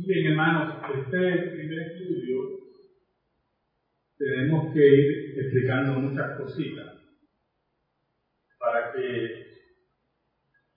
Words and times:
Bien, 0.00 0.26
hermanos, 0.26 0.80
este 0.94 1.50
primer 1.56 1.78
estudio 1.90 2.38
tenemos 4.16 4.72
que 4.72 4.78
ir 4.78 5.38
explicando 5.40 5.94
muchas 5.94 6.38
cositas 6.38 6.86
para 8.60 8.92
que 8.92 9.44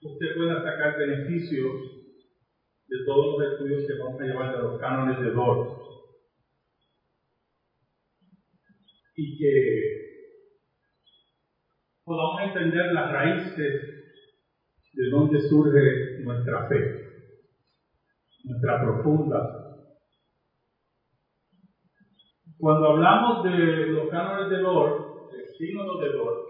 usted 0.00 0.34
pueda 0.34 0.60
sacar 0.64 0.98
beneficios 0.98 1.72
de 2.88 2.96
todos 3.06 3.38
los 3.38 3.52
estudios 3.52 3.86
que 3.86 4.02
vamos 4.02 4.20
a 4.20 4.24
llevar 4.24 4.56
de 4.56 4.62
los 4.64 4.80
cánones 4.80 5.20
de 5.20 5.30
Dort. 5.30 5.70
Y 9.14 9.38
que 9.38 10.02
podamos 12.02 12.42
entender 12.42 12.92
las 12.92 13.12
raíces 13.12 13.82
de 14.94 15.10
dónde 15.10 15.40
surge 15.48 16.24
nuestra 16.24 16.66
fe, 16.66 17.01
nuestra 18.44 18.80
profunda. 18.80 19.38
Cuando 22.58 22.90
hablamos 22.90 23.44
de 23.44 23.86
los 23.88 24.08
cánones 24.10 24.50
de 24.50 24.58
Dort, 24.58 25.32
el 25.32 25.48
sínodo 25.56 25.98
de 25.98 26.12
Dort, 26.12 26.40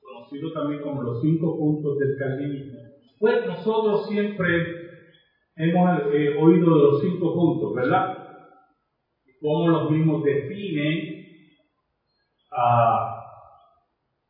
conocido 0.00 0.52
también 0.52 0.82
como 0.82 1.02
los 1.02 1.20
cinco 1.22 1.56
puntos 1.56 1.98
del 1.98 2.16
calvinismo, 2.18 2.78
pues 3.18 3.46
nosotros 3.46 4.06
siempre 4.08 4.46
hemos 5.56 6.00
eh, 6.12 6.36
oído 6.38 6.66
los 6.66 7.00
cinco 7.00 7.34
puntos, 7.34 7.74
¿verdad? 7.74 8.16
Cómo 9.40 9.68
los 9.68 9.90
mismos 9.90 10.22
definen 10.22 11.20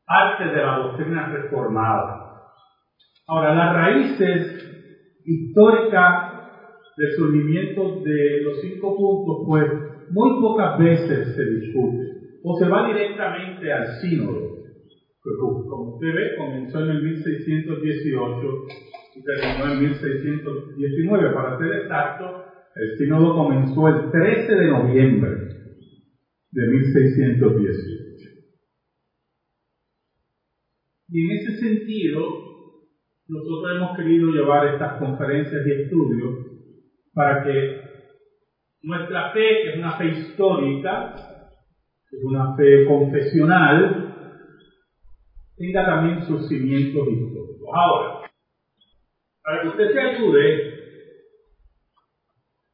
parte 0.07 0.45
de 0.45 0.63
la 0.63 0.79
doctrina 0.79 1.29
reformada. 1.29 2.43
Ahora, 3.27 3.55
las 3.55 3.75
raíces 3.75 5.23
históricas 5.25 6.30
del 7.01 7.17
surgimiento 7.17 8.03
de 8.05 8.43
los 8.43 8.61
cinco 8.61 8.95
puntos, 8.95 9.47
pues 9.47 9.65
muy 10.11 10.39
pocas 10.43 10.79
veces 10.79 11.35
se 11.35 11.45
discute 11.47 12.05
o 12.45 12.59
se 12.59 12.69
va 12.69 12.89
directamente 12.89 13.73
al 13.73 13.87
sínodo. 14.03 14.61
Como 15.23 15.95
usted 15.95 16.15
ve, 16.15 16.37
comenzó 16.37 16.81
en 16.81 16.91
el 16.91 17.03
1618 17.03 18.67
y 19.17 19.23
terminó 19.23 19.73
en 19.73 19.81
1619. 19.81 21.35
Para 21.35 21.59
ser 21.59 21.73
exacto, 21.73 22.45
el 22.77 22.99
sínodo 22.99 23.35
comenzó 23.35 23.89
el 23.89 24.11
13 24.11 24.55
de 24.55 24.67
noviembre 24.67 25.31
de 26.53 26.67
1618. 26.69 27.79
Y 31.09 31.25
en 31.25 31.31
ese 31.31 31.57
sentido, 31.57 32.21
nosotros 33.27 33.77
hemos 33.77 33.97
querido 33.97 34.31
llevar 34.33 34.75
estas 34.75 34.99
conferencias 34.99 35.67
y 35.67 35.71
estudios 35.83 36.50
para 37.15 37.43
que 37.43 37.81
nuestra 38.83 39.33
fe, 39.33 39.63
que 39.63 39.71
es 39.71 39.77
una 39.77 39.97
fe 39.97 40.07
histórica, 40.07 41.15
es 42.11 42.25
una 42.25 42.57
fe 42.57 42.87
confesional, 42.87 44.15
tenga 45.57 45.87
también 45.87 46.23
sus 46.27 46.49
cimientos 46.49 47.09
históricos. 47.09 47.69
Ahora, 47.73 48.31
para 49.43 49.63
que 49.63 49.69
usted 49.69 49.93
se 49.93 50.01
ayude 50.01 50.81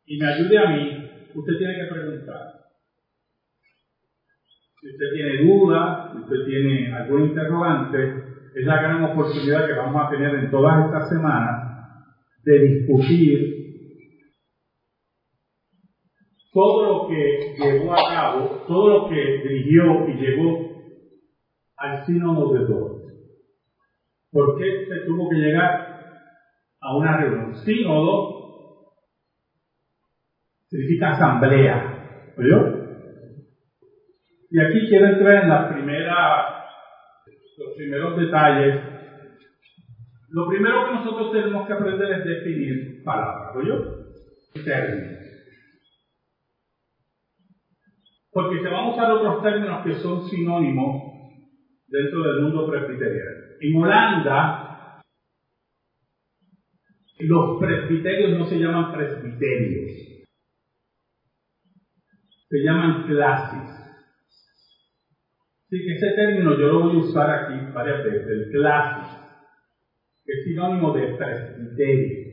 y 0.07 0.19
me 0.19 0.27
ayude 0.27 0.59
a 0.59 0.70
mí, 0.70 1.11
usted 1.34 1.59
tiene 1.59 1.75
que 1.75 1.95
preguntar. 1.95 2.57
Si 4.81 4.89
usted 4.89 5.07
tiene 5.14 5.51
dudas, 5.51 6.12
si 6.12 6.19
usted 6.19 6.45
tiene 6.47 6.95
algún 6.95 7.23
interrogante, 7.25 8.23
es 8.55 8.64
la 8.64 8.81
gran 8.81 9.05
oportunidad 9.05 9.67
que 9.67 9.73
vamos 9.73 10.07
a 10.07 10.11
tener 10.11 10.34
en 10.34 10.51
todas 10.51 10.87
estas 10.87 11.09
semanas 11.09 12.01
de 12.45 12.59
discutir 12.61 13.66
todo 16.56 16.86
lo 16.86 17.06
que 17.06 17.54
llevó 17.58 17.92
a 17.92 18.08
cabo, 18.08 18.64
todo 18.66 18.88
lo 18.88 19.08
que 19.10 19.42
dirigió 19.46 20.08
y 20.08 20.14
llevó 20.14 20.56
al 21.77 22.06
sínodo 22.06 22.55
de 22.55 22.61
Dort. 22.64 22.96
¿Por 24.33 24.56
qué 24.56 24.86
se 24.89 25.06
tuvo 25.06 25.28
que 25.28 25.36
llegar 25.36 25.83
a 26.80 26.96
una 26.96 27.18
reunión? 27.18 27.55
Sínodo 27.56 28.36
significa 30.70 31.11
asamblea. 31.11 31.92
¿Oyó? 32.39 32.86
Y 34.50 34.58
aquí 34.58 34.89
quiero 34.89 35.08
entrar 35.08 35.42
en 35.42 35.50
la 35.50 35.68
primera, 35.68 36.64
los 37.58 37.74
primeros 37.77 38.16
detalles. 38.16 38.80
Lo 40.30 40.48
primero 40.48 40.86
que 40.86 40.92
nosotros 40.95 41.33
tenemos 41.33 41.66
que 41.66 41.72
aprender 41.74 42.12
es 42.12 42.24
definir 42.24 43.05
palabras, 43.05 43.55
¿oyó? 43.56 44.64
Términos. 44.64 45.15
Porque 48.36 48.61
se 48.61 48.69
van 48.69 48.85
a 48.85 48.91
usar 48.91 49.11
otros 49.13 49.42
términos 49.42 49.83
que 49.83 49.95
son 49.95 50.29
sinónimos 50.29 51.41
dentro 51.89 52.23
del 52.23 52.42
mundo 52.42 52.70
presbiteriano. 52.70 53.47
En 53.63 53.83
Holanda, 53.83 55.01
los 57.19 57.58
presbiterios 57.58 58.39
no 58.39 58.45
se 58.45 58.58
llaman 58.58 58.92
presbiterios, 58.92 59.91
se 62.51 62.58
llaman 62.63 63.07
clases. 63.07 63.70
Así 65.64 65.79
que 65.86 65.95
ese 65.95 66.14
término 66.14 66.58
yo 66.58 66.67
lo 66.67 66.80
voy 66.80 66.96
a 66.96 66.98
usar 66.98 67.30
aquí 67.30 67.73
varias 67.73 68.05
veces, 68.05 68.29
el 68.29 68.51
clasis, 68.51 69.19
que 70.27 70.33
es 70.35 70.45
sinónimo 70.45 70.92
de 70.92 71.14
presbiterio. 71.14 72.27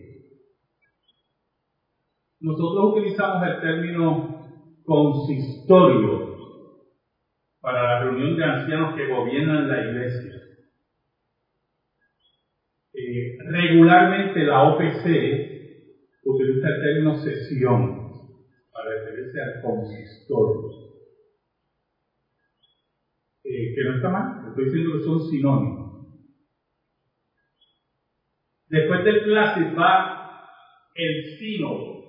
Nosotros 2.42 2.92
utilizamos 2.92 3.48
el 3.48 3.62
término 3.62 4.33
consistorio 4.86 6.34
para 7.62 7.82
la 7.82 8.00
reunión 8.00 8.36
de 8.36 8.44
ancianos 8.44 8.96
que 8.96 9.08
gobiernan 9.08 9.68
la 9.68 9.80
iglesia. 9.80 10.32
Eh, 12.94 13.38
regularmente 13.46 14.44
la 14.44 14.64
OPC 14.64 15.06
utiliza 16.26 16.68
el 16.68 16.82
término 16.82 17.16
sesión 17.16 18.04
para 18.72 18.90
referirse 18.90 19.42
al 19.42 19.62
consistorio. 19.62 20.70
Eh, 23.46 23.74
que 23.76 23.84
no 23.84 23.96
está 23.96 24.10
mal, 24.10 24.48
estoy 24.50 24.66
diciendo 24.66 24.98
que 24.98 25.04
son 25.04 25.20
sinónimos. 25.30 25.84
Después 28.68 29.04
del 29.04 29.24
clase 29.24 29.74
va 29.74 30.24
el 30.96 31.38
sínodo. 31.38 32.04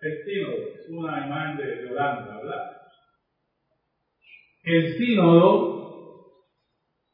El 0.00 0.24
sínodo 0.24 0.56
es 0.74 0.88
una 0.90 1.26
imagen 1.26 1.56
de, 1.56 1.76
de 1.82 1.90
Holanda, 1.90 2.36
¿verdad? 2.36 2.78
El 4.62 4.96
sínodo 4.96 5.78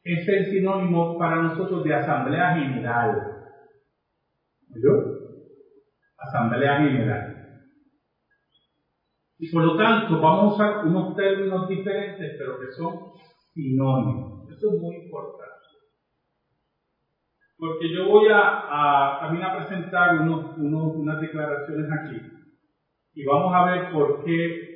es 0.03 0.27
el 0.27 0.45
sinónimo 0.51 1.17
para 1.17 1.41
nosotros 1.41 1.83
de 1.83 1.95
asamblea 1.95 2.53
general. 2.55 3.21
¿Oyó? 4.69 4.91
Asamblea 6.17 6.77
general. 6.77 7.35
Y 9.39 9.51
por 9.51 9.63
lo 9.63 9.77
tanto 9.77 10.19
vamos 10.21 10.53
a 10.53 10.55
usar 10.55 10.85
unos 10.85 11.15
términos 11.15 11.67
diferentes, 11.67 12.35
pero 12.37 12.59
que 12.59 12.71
son 12.71 13.13
sinónimos. 13.53 14.49
Eso 14.49 14.75
es 14.75 14.81
muy 14.81 14.95
importante. 14.97 15.55
Porque 17.57 17.93
yo 17.93 18.07
voy 18.07 18.27
a, 18.31 19.17
también 19.21 19.43
a 19.43 19.57
presentar 19.57 20.21
unos, 20.21 20.57
unas 20.57 21.21
declaraciones 21.21 21.89
aquí. 21.91 22.34
Y 23.15 23.23
vamos 23.23 23.53
a 23.55 23.65
ver 23.65 23.91
por 23.93 24.25
qué 24.25 24.75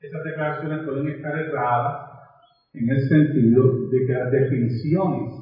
esas 0.00 0.24
declaraciones 0.24 0.86
pueden 0.86 1.08
estar 1.08 1.36
erradas 1.36 2.10
en 2.74 2.88
el 2.88 3.08
sentido 3.08 3.88
de 3.88 4.06
que 4.06 4.12
las 4.12 4.30
definiciones 4.30 5.32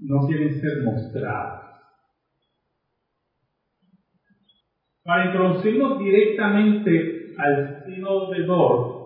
no 0.00 0.26
quieren 0.26 0.60
ser 0.60 0.82
mostradas. 0.84 1.68
Para 5.04 5.26
introducirnos 5.26 6.00
directamente 6.00 7.34
al 7.38 7.84
sino 7.86 8.30
de 8.30 8.44
Dort, 8.44 8.98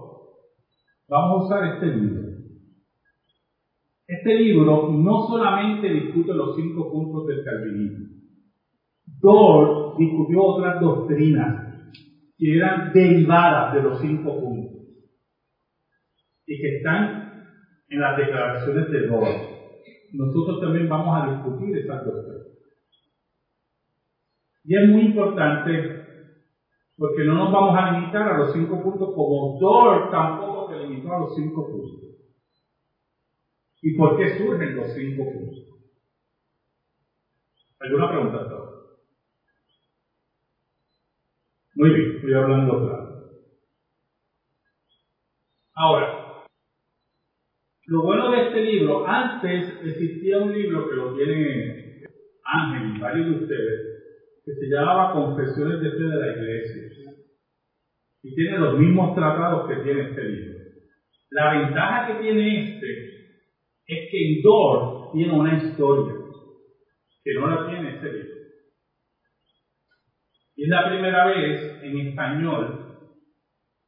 vamos 1.08 1.42
a 1.42 1.44
usar 1.44 1.74
este 1.74 1.86
libro. 1.94 2.22
Este 4.06 4.34
libro 4.34 4.92
no 4.92 5.26
solamente 5.28 5.88
discute 5.88 6.32
los 6.32 6.56
cinco 6.56 6.90
puntos 6.90 7.26
del 7.26 7.44
calvinismo. 7.44 8.06
Dort 9.20 9.98
discutió 9.98 10.42
otras 10.42 10.80
doctrinas 10.80 11.71
que 12.42 12.56
eran 12.56 12.92
derivadas 12.92 13.72
de 13.72 13.82
los 13.82 14.00
cinco 14.00 14.40
puntos 14.40 14.80
y 16.44 16.60
que 16.60 16.76
están 16.78 17.22
en 17.88 18.00
las 18.00 18.16
declaraciones 18.16 18.90
de 18.90 19.06
Dort. 19.06 19.38
Nosotros 20.10 20.60
también 20.60 20.88
vamos 20.88 21.22
a 21.22 21.30
discutir 21.30 21.76
esas 21.76 22.04
doctrinas. 22.04 22.42
Y 24.64 24.76
es 24.76 24.90
muy 24.90 25.02
importante 25.02 25.70
porque 26.96 27.24
no 27.24 27.34
nos 27.34 27.52
vamos 27.52 27.76
a 27.78 27.92
limitar 27.92 28.26
a 28.26 28.38
los 28.38 28.52
cinco 28.52 28.82
puntos 28.82 29.14
como 29.14 29.56
Dort 29.60 30.10
tampoco 30.10 30.68
se 30.68 30.78
limitó 30.78 31.12
a 31.12 31.20
los 31.20 31.34
cinco 31.36 31.70
puntos. 31.70 32.10
¿Y 33.82 33.96
por 33.96 34.16
qué 34.16 34.36
surgen 34.36 34.74
los 34.74 34.92
cinco 34.92 35.30
puntos? 35.32 35.62
¿Alguna 37.78 38.08
pregunta, 38.08 38.38
estoy 41.86 42.34
hablando 42.34 42.86
claro. 42.86 43.02
Ahora, 45.74 46.44
lo 47.86 48.02
bueno 48.02 48.30
de 48.30 48.48
este 48.48 48.60
libro, 48.60 49.06
antes 49.06 49.80
existía 49.84 50.38
un 50.38 50.52
libro 50.52 50.88
que 50.88 50.96
lo 50.96 51.14
tiene 51.16 52.02
Ángel 52.44 52.96
y 52.96 53.00
varios 53.00 53.26
de 53.26 53.44
ustedes, 53.44 53.80
que 54.44 54.54
se 54.54 54.66
llamaba 54.66 55.12
Confesiones 55.12 55.80
de 55.80 55.90
Fe 55.90 56.02
de 56.02 56.16
la 56.16 56.36
Iglesia. 56.36 57.12
Y 58.22 58.34
tiene 58.34 58.58
los 58.58 58.78
mismos 58.78 59.14
tratados 59.14 59.68
que 59.68 59.82
tiene 59.82 60.10
este 60.10 60.22
libro. 60.22 60.58
La 61.30 61.58
ventaja 61.58 62.06
que 62.06 62.22
tiene 62.22 62.74
este 62.74 63.12
es 63.86 64.10
que 64.10 64.22
Indor 64.22 65.10
tiene 65.12 65.32
una 65.32 65.56
historia 65.56 66.14
que 67.24 67.34
no 67.34 67.48
la 67.48 67.68
tiene 67.68 67.94
este 67.96 68.12
libro. 68.12 68.31
Es 70.62 70.68
la 70.68 70.88
primera 70.88 71.26
vez 71.26 71.82
en 71.82 72.06
español 72.06 73.08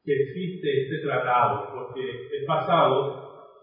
que 0.04 0.12
existe 0.12 0.82
este 0.82 1.06
tratado, 1.06 1.72
porque 1.72 2.36
es 2.36 2.44
basado 2.48 3.62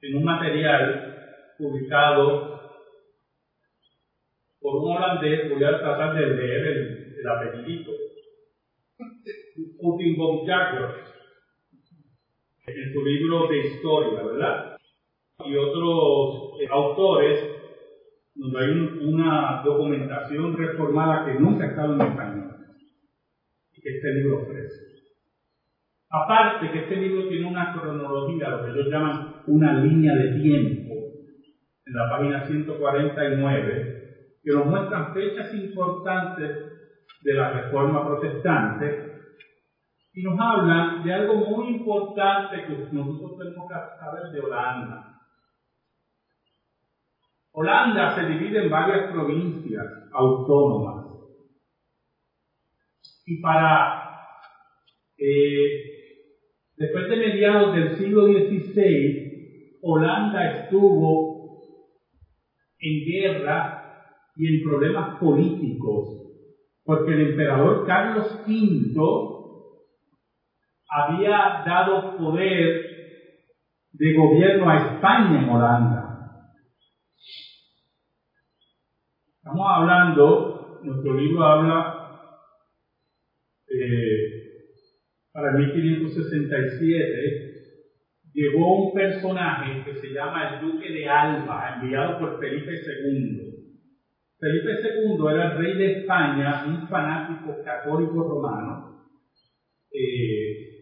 en 0.00 0.16
un 0.16 0.24
material 0.24 1.54
publicado 1.58 2.62
por 4.58 4.76
un 4.76 4.96
holandés, 4.96 5.50
voy 5.50 5.62
a 5.64 5.80
tratar 5.80 6.14
de 6.14 6.28
leer 6.28 6.66
el, 6.66 7.14
el 7.20 7.28
apellido, 7.28 7.92
von 10.16 10.46
Jagger, 10.46 10.94
en 12.68 12.92
su 12.94 13.04
libro 13.04 13.48
de 13.48 13.66
historia, 13.66 14.22
¿verdad? 14.22 14.78
Y 15.44 15.56
otros 15.56 16.58
autores, 16.70 17.61
donde 18.34 18.58
hay 18.58 18.98
una 19.08 19.62
documentación 19.64 20.56
reformada 20.56 21.26
que 21.26 21.38
nunca 21.38 21.64
ha 21.64 21.68
estado 21.68 21.94
en 21.94 22.00
español, 22.00 22.56
y 23.72 23.80
que 23.80 23.96
este 23.96 24.14
libro 24.14 24.42
ofrece. 24.42 24.92
Aparte 26.10 26.70
que 26.70 26.78
este 26.80 26.96
libro 26.96 27.28
tiene 27.28 27.46
una 27.46 27.72
cronología, 27.72 28.50
lo 28.50 28.64
que 28.64 28.70
ellos 28.70 28.88
llaman 28.90 29.42
una 29.46 29.80
línea 29.80 30.14
de 30.14 30.40
tiempo, 30.40 30.94
en 31.86 31.94
la 31.94 32.10
página 32.10 32.46
149, 32.46 34.02
que 34.42 34.52
nos 34.52 34.66
muestran 34.66 35.14
fechas 35.14 35.54
importantes 35.54 36.72
de 37.22 37.34
la 37.34 37.50
reforma 37.52 38.06
protestante 38.06 39.12
y 40.14 40.22
nos 40.22 40.38
hablan 40.38 41.02
de 41.02 41.12
algo 41.12 41.34
muy 41.36 41.76
importante 41.76 42.66
que 42.66 42.94
nosotros 42.94 43.38
tenemos 43.38 43.68
que 43.68 43.74
saber 43.98 44.30
de 44.32 44.40
Holanda. 44.40 45.11
Holanda 47.52 48.14
se 48.14 48.26
divide 48.26 48.64
en 48.64 48.70
varias 48.70 49.12
provincias 49.12 49.86
autónomas. 50.12 51.06
Y 53.26 53.40
para 53.40 54.18
eh, 55.16 55.92
Después 56.82 57.08
de 57.10 57.16
mediados 57.16 57.76
del 57.76 57.96
siglo 57.96 58.26
XVI, 58.26 59.78
Holanda 59.82 60.62
estuvo 60.62 61.62
en 62.80 63.04
guerra 63.06 63.84
y 64.34 64.48
en 64.48 64.68
problemas 64.68 65.16
políticos, 65.20 66.08
porque 66.84 67.12
el 67.12 67.30
emperador 67.30 67.86
Carlos 67.86 68.36
V 68.44 68.94
había 70.90 71.62
dado 71.64 72.16
poder 72.16 72.82
de 73.92 74.14
gobierno 74.14 74.68
a 74.68 74.76
España 74.78 75.40
en 75.40 75.48
Holanda. 75.50 76.01
Estamos 79.52 79.76
hablando, 79.76 80.80
nuestro 80.82 81.12
libro 81.12 81.44
habla 81.44 82.08
eh, 83.68 84.48
para 85.30 85.52
1567, 85.52 87.52
llegó 88.32 88.86
un 88.86 88.94
personaje 88.94 89.84
que 89.84 89.94
se 90.00 90.14
llama 90.14 90.54
el 90.54 90.62
Duque 90.62 90.90
de 90.90 91.06
Alba, 91.06 91.74
enviado 91.74 92.18
por 92.18 92.40
Felipe 92.40 92.72
II. 92.72 93.42
Felipe 94.40 94.70
II 94.88 95.18
era 95.30 95.52
el 95.52 95.58
rey 95.58 95.76
de 95.76 96.00
España, 96.00 96.64
un 96.68 96.88
fanático 96.88 97.62
católico 97.62 98.26
romano, 98.26 99.02
eh, 99.92 100.78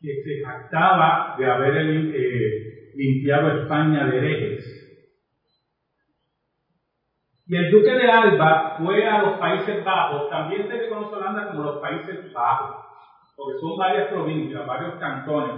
que 0.00 0.22
se 0.24 0.40
jactaba 0.42 1.36
de 1.36 1.44
haber 1.44 1.86
eh, 1.86 2.92
limpiado 2.94 3.60
España 3.60 4.06
de 4.06 4.16
herejes. 4.16 4.81
Y 7.52 7.56
el 7.56 7.70
duque 7.70 7.92
de 7.92 8.10
Alba 8.10 8.76
fue 8.78 9.04
a 9.04 9.20
los 9.20 9.38
Países 9.38 9.84
Bajos, 9.84 10.30
también 10.30 10.66
se 10.66 10.74
le 10.74 10.88
conoce 10.88 11.16
Holanda 11.16 11.48
como 11.48 11.64
los 11.64 11.80
Países 11.82 12.32
Bajos 12.32 12.82
porque 13.36 13.58
son 13.60 13.76
varias 13.76 14.08
provincias, 14.08 14.66
varios 14.66 14.98
cantones, 14.98 15.54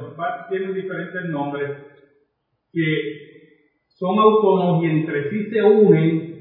tienen 0.49 0.73
diferentes 0.73 1.25
nombres, 1.26 1.70
que 2.73 2.96
son 3.88 4.19
autónomos 4.19 4.82
y 4.82 4.87
entre 4.87 5.29
sí 5.29 5.49
se 5.50 5.62
unen, 5.62 6.35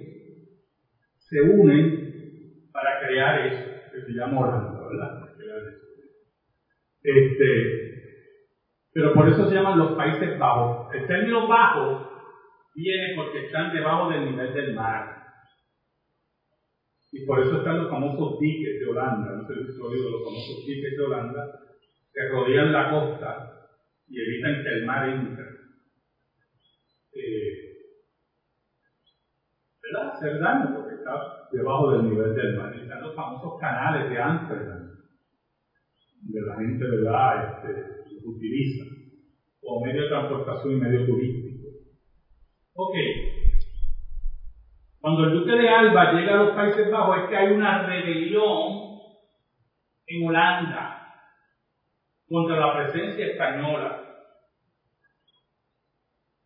se 1.18 1.42
unen 1.42 2.70
para 2.72 3.00
crear 3.00 3.46
eso, 3.46 3.70
que 3.92 4.02
se 4.02 4.12
llama 4.14 4.40
Holanda, 4.40 4.80
¿verdad? 4.80 5.20
Este, 7.02 7.94
pero 8.94 9.14
por 9.14 9.28
eso 9.28 9.48
se 9.48 9.56
llaman 9.56 9.78
los 9.78 9.96
Países 9.96 10.38
Bajos. 10.40 10.94
El 10.94 11.08
término 11.08 11.48
bajo 11.48 12.08
viene 12.76 13.16
porque 13.16 13.46
están 13.46 13.74
debajo 13.74 14.10
del 14.10 14.26
nivel 14.26 14.54
del 14.54 14.74
mar. 14.74 15.13
Y 17.14 17.28
por 17.28 17.40
eso 17.40 17.58
están 17.58 17.78
los 17.78 17.92
famosos 17.92 18.40
diques 18.40 18.80
de 18.80 18.90
Holanda, 18.90 19.38
no 19.38 19.48
sé 19.48 19.54
si 19.54 19.80
oído 19.80 20.10
los 20.10 20.24
famosos 20.26 20.66
diques 20.66 20.98
de 20.98 21.04
Holanda, 21.04 21.60
que 22.12 22.28
rodean 22.30 22.74
la 22.74 22.90
costa 22.90 23.70
y 24.10 24.20
evitan 24.20 24.64
que 24.64 24.70
el 24.70 24.86
mar 24.86 25.10
entre. 25.10 25.46
Eh, 27.14 27.54
¿Verdad? 29.84 30.14
Hacer 30.16 30.40
daño 30.40 30.74
porque 30.76 30.96
está 30.96 31.50
debajo 31.52 31.92
del 31.92 32.10
nivel 32.10 32.34
del 32.34 32.58
mar. 32.58 32.74
Y 32.76 32.82
están 32.82 33.02
los 33.02 33.16
famosos 33.16 33.60
canales 33.62 34.10
de 34.10 34.18
Ámsterdam, 34.20 34.90
donde 36.24 36.42
la 36.48 36.56
gente, 36.56 36.84
¿verdad?, 36.84 37.46
este, 37.46 38.14
los 38.16 38.26
utiliza 38.26 38.86
como 39.62 39.86
medio 39.86 40.02
de 40.02 40.10
transportación 40.10 40.74
y 40.74 40.80
medio 40.82 41.06
turístico. 41.06 41.68
Ok, 42.74 42.96
cuando 45.04 45.26
el 45.26 45.34
duque 45.34 45.52
de 45.52 45.68
Alba 45.68 46.14
llega 46.14 46.32
a 46.32 46.44
los 46.44 46.56
Países 46.56 46.90
Bajos 46.90 47.18
es 47.18 47.24
que 47.26 47.36
hay 47.36 47.52
una 47.52 47.86
rebelión 47.86 49.00
en 50.08 50.26
Holanda 50.26 51.14
contra 52.30 52.56
la 52.56 52.74
presencia 52.74 53.26
española, 53.26 54.02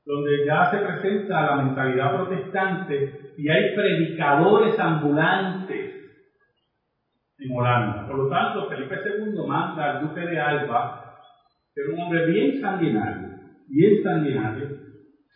donde 0.04 0.44
ya 0.44 0.72
se 0.72 0.78
presenta 0.80 1.46
la 1.46 1.56
mentalidad 1.58 2.16
protestante 2.16 3.36
y 3.38 3.48
hay 3.48 3.76
predicadores 3.76 4.80
ambulantes 4.80 5.94
en 7.38 7.56
Holanda. 7.56 8.08
Por 8.08 8.18
lo 8.18 8.28
tanto, 8.28 8.70
Felipe 8.70 8.96
II 9.06 9.36
manda 9.48 9.92
al 9.92 10.02
duque 10.02 10.22
de 10.22 10.40
Alba, 10.40 11.20
que 11.76 11.82
era 11.82 11.94
un 11.94 12.02
hombre 12.02 12.26
bien 12.26 12.60
sanguinario, 12.60 13.38
bien 13.68 14.02
sanguinario, 14.02 14.68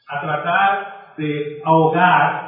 a 0.08 0.22
tratar 0.22 1.14
de 1.18 1.62
ahogar 1.64 2.41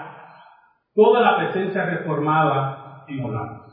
toda 0.94 1.22
la 1.22 1.38
presencia 1.38 1.86
reformada 1.86 3.06
en 3.08 3.24
Holanda. 3.24 3.66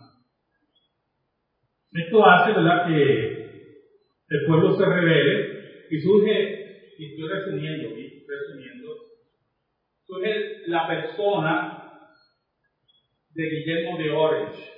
Esto 1.93 2.25
hace, 2.25 2.53
¿verdad?, 2.53 2.87
que 2.87 3.41
el 4.29 4.47
pueblo 4.47 4.77
se 4.77 4.87
revele 4.87 5.87
y 5.91 6.01
surge, 6.01 6.95
y 6.99 7.07
estoy 7.07 7.29
resumiendo, 7.29 7.99
y 7.99 8.25
resumiendo, 8.27 8.89
surge 10.07 10.69
la 10.69 10.87
persona 10.87 11.83
de 13.31 13.43
Guillermo 13.43 13.99
de 13.99 14.11
Orange. 14.11 14.71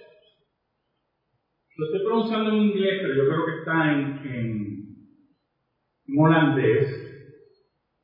Lo 1.77 1.87
estoy 1.87 2.05
pronunciando 2.05 2.51
en 2.51 2.57
inglés, 2.57 3.01
pero 3.03 3.15
yo 3.15 3.27
creo 3.27 3.47
que 3.47 3.59
está 3.59 3.93
en, 3.93 4.83
holandés. 6.17 6.87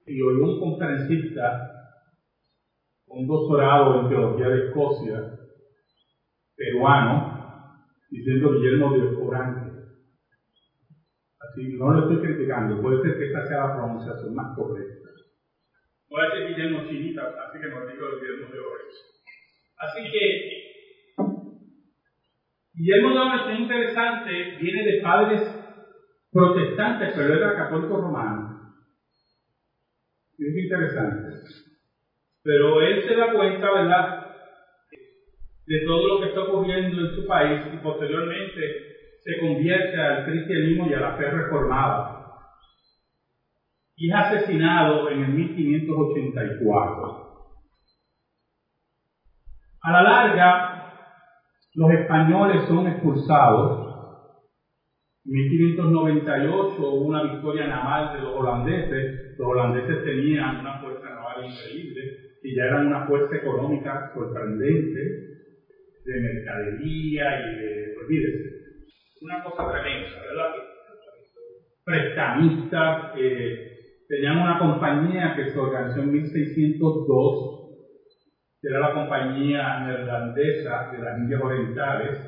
Y 0.07 0.21
oí 0.23 0.37
un 0.37 0.59
conferencista 0.59 1.78
un 3.11 3.27
doctorado 3.27 4.01
en 4.01 4.09
teología 4.09 4.49
de 4.49 4.67
Escocia, 4.67 5.19
peruano, 6.57 7.39
diciendo 8.11 8.53
Guillermo 8.53 8.93
de 8.93 9.17
Orange. 9.17 9.71
Así 11.39 11.77
no 11.79 11.93
lo 11.93 12.01
estoy 12.03 12.27
criticando, 12.27 12.83
puede 12.83 13.01
ser 13.03 13.19
que 13.19 13.27
esta 13.27 13.47
sea 13.47 13.67
la 13.67 13.75
pronunciación 13.75 14.35
más 14.35 14.57
correcta. 14.57 15.09
Voy 16.11 16.21
a 16.21 16.35
decir 16.35 16.49
Guillermo 16.49 16.89
Chinita, 16.89 17.23
así 17.23 17.61
que 17.61 17.69
no 17.69 17.87
digo 17.87 18.07
Guillermo 18.19 18.53
de 18.53 18.59
Orange. 18.59 18.99
Así 19.79 20.03
que 20.11 20.25
Guillermo 22.75 23.11
de 23.11 23.19
Orange 23.19 23.53
es 23.53 23.61
interesante, 23.61 24.31
viene 24.61 24.83
de 24.85 25.01
padres 25.03 25.41
protestantes, 26.31 27.13
pero 27.15 27.35
era 27.35 27.57
católico 27.57 28.01
romano. 28.01 28.59
Es 30.39 30.57
interesante. 30.57 31.29
Pero 32.49 32.81
él 32.81 33.05
se 33.07 33.15
da 33.15 33.35
cuenta, 33.35 33.71
¿verdad?, 33.71 34.27
de 35.67 35.81
todo 35.85 36.09
lo 36.09 36.21
que 36.21 36.29
está 36.29 36.45
ocurriendo 36.45 36.99
en 36.99 37.15
su 37.15 37.27
país 37.27 37.61
y 37.75 37.77
posteriormente 37.77 39.21
se 39.23 39.39
convierte 39.39 40.01
al 40.01 40.25
cristianismo 40.25 40.87
y 40.87 40.95
a 40.95 41.01
la 41.01 41.17
fe 41.19 41.31
reformada. 41.31 42.25
Y 43.97 44.09
es 44.09 44.15
asesinado 44.15 45.11
en 45.11 45.25
el 45.25 45.33
1584. 45.33 47.27
A 49.83 49.93
la 49.93 50.03
larga, 50.03 50.95
los 51.75 51.91
españoles 51.91 52.67
son 52.67 52.87
expulsados. 52.87 54.25
En 55.27 55.33
1598 55.35 56.81
hubo 56.81 57.09
una 57.09 57.25
victoria 57.25 57.67
naval 57.67 58.15
de 58.15 58.23
los 58.23 58.35
holandeses. 58.35 59.37
Los 59.39 59.49
holandeses 59.49 60.03
tenían 60.03 60.61
una 60.61 60.81
fuerza 60.81 61.11
naval 61.11 61.45
increíble 61.45 62.28
y 62.49 62.57
ya 62.57 62.65
eran 62.65 62.87
una 62.87 63.07
fuerza 63.07 63.37
económica 63.37 64.11
sorprendente 64.15 65.01
de 66.07 66.21
mercadería 66.21 67.41
y 67.41 67.57
de, 67.57 67.95
olvídese, 68.03 68.55
una 69.21 69.45
cosa 69.45 69.71
tremenda, 69.71 70.23
¿verdad? 70.23 70.55
Prestamistas, 71.85 73.13
eh, 73.19 73.77
tenían 74.09 74.39
una 74.39 74.59
compañía 74.59 75.35
que 75.37 75.51
se 75.51 75.59
organizó 75.59 76.01
en 76.01 76.13
1602 76.13 77.55
que 78.63 78.69
era 78.69 78.81
la 78.81 78.95
compañía 78.95 79.81
neerlandesa 79.81 80.91
de 80.91 80.99
las 80.99 81.19
Indias 81.19 81.43
Orientales. 81.43 82.19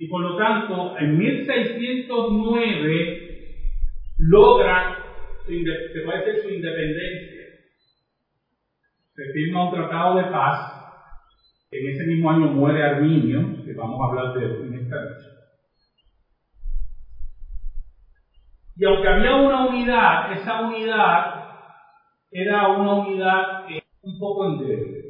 Y 0.00 0.08
por 0.08 0.22
lo 0.22 0.36
tanto, 0.36 0.98
en 0.98 1.16
1609 1.16 3.28
logra, 4.18 4.98
se 5.46 6.00
puede 6.04 6.26
decir, 6.26 6.42
su 6.42 6.50
independencia. 6.50 7.37
Se 9.18 9.32
firma 9.32 9.64
un 9.64 9.74
tratado 9.74 10.16
de 10.18 10.30
paz. 10.30 10.74
En 11.72 11.90
ese 11.90 12.06
mismo 12.06 12.30
año 12.30 12.52
muere 12.52 12.84
Arminio, 12.84 13.64
que 13.64 13.74
vamos 13.74 14.00
a 14.00 14.04
hablar 14.10 14.38
de 14.38 14.44
él 14.44 14.66
en 14.68 14.74
esta 14.74 14.94
noche. 14.94 15.26
Y 18.76 18.84
aunque 18.84 19.08
había 19.08 19.34
una 19.34 19.66
unidad, 19.66 20.32
esa 20.34 20.60
unidad 20.60 21.48
era 22.30 22.68
una 22.68 22.94
unidad 22.94 23.66
un 24.02 24.18
poco 24.20 24.52
endeble. 24.52 25.02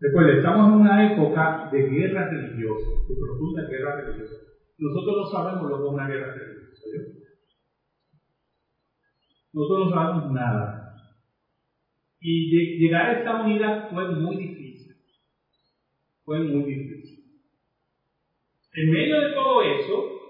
Recuerden, 0.00 0.38
estamos 0.38 0.68
en 0.68 0.74
una 0.80 1.12
época 1.12 1.68
de 1.70 1.82
guerra 1.82 2.30
religiosa, 2.30 2.88
de 3.10 3.14
profunda 3.14 3.68
guerra 3.68 3.96
religiosa. 4.00 4.36
Nosotros 4.78 5.16
no 5.18 5.26
sabemos 5.26 5.68
lo 5.68 5.76
que 5.76 5.84
es 5.84 5.90
una 5.90 6.08
guerra 6.08 6.32
religiosa. 6.32 6.82
Nosotros 9.52 9.90
no 9.90 9.94
sabemos 9.94 10.32
nada. 10.32 10.81
Y 12.24 12.78
llegar 12.78 13.06
a 13.06 13.18
esta 13.18 13.42
unidad 13.42 13.90
fue 13.90 14.08
muy 14.14 14.36
difícil. 14.36 14.96
Fue 16.24 16.38
muy 16.38 16.72
difícil. 16.72 17.24
En 18.74 18.90
medio 18.92 19.20
de 19.20 19.34
todo 19.34 19.62
eso, 19.62 20.20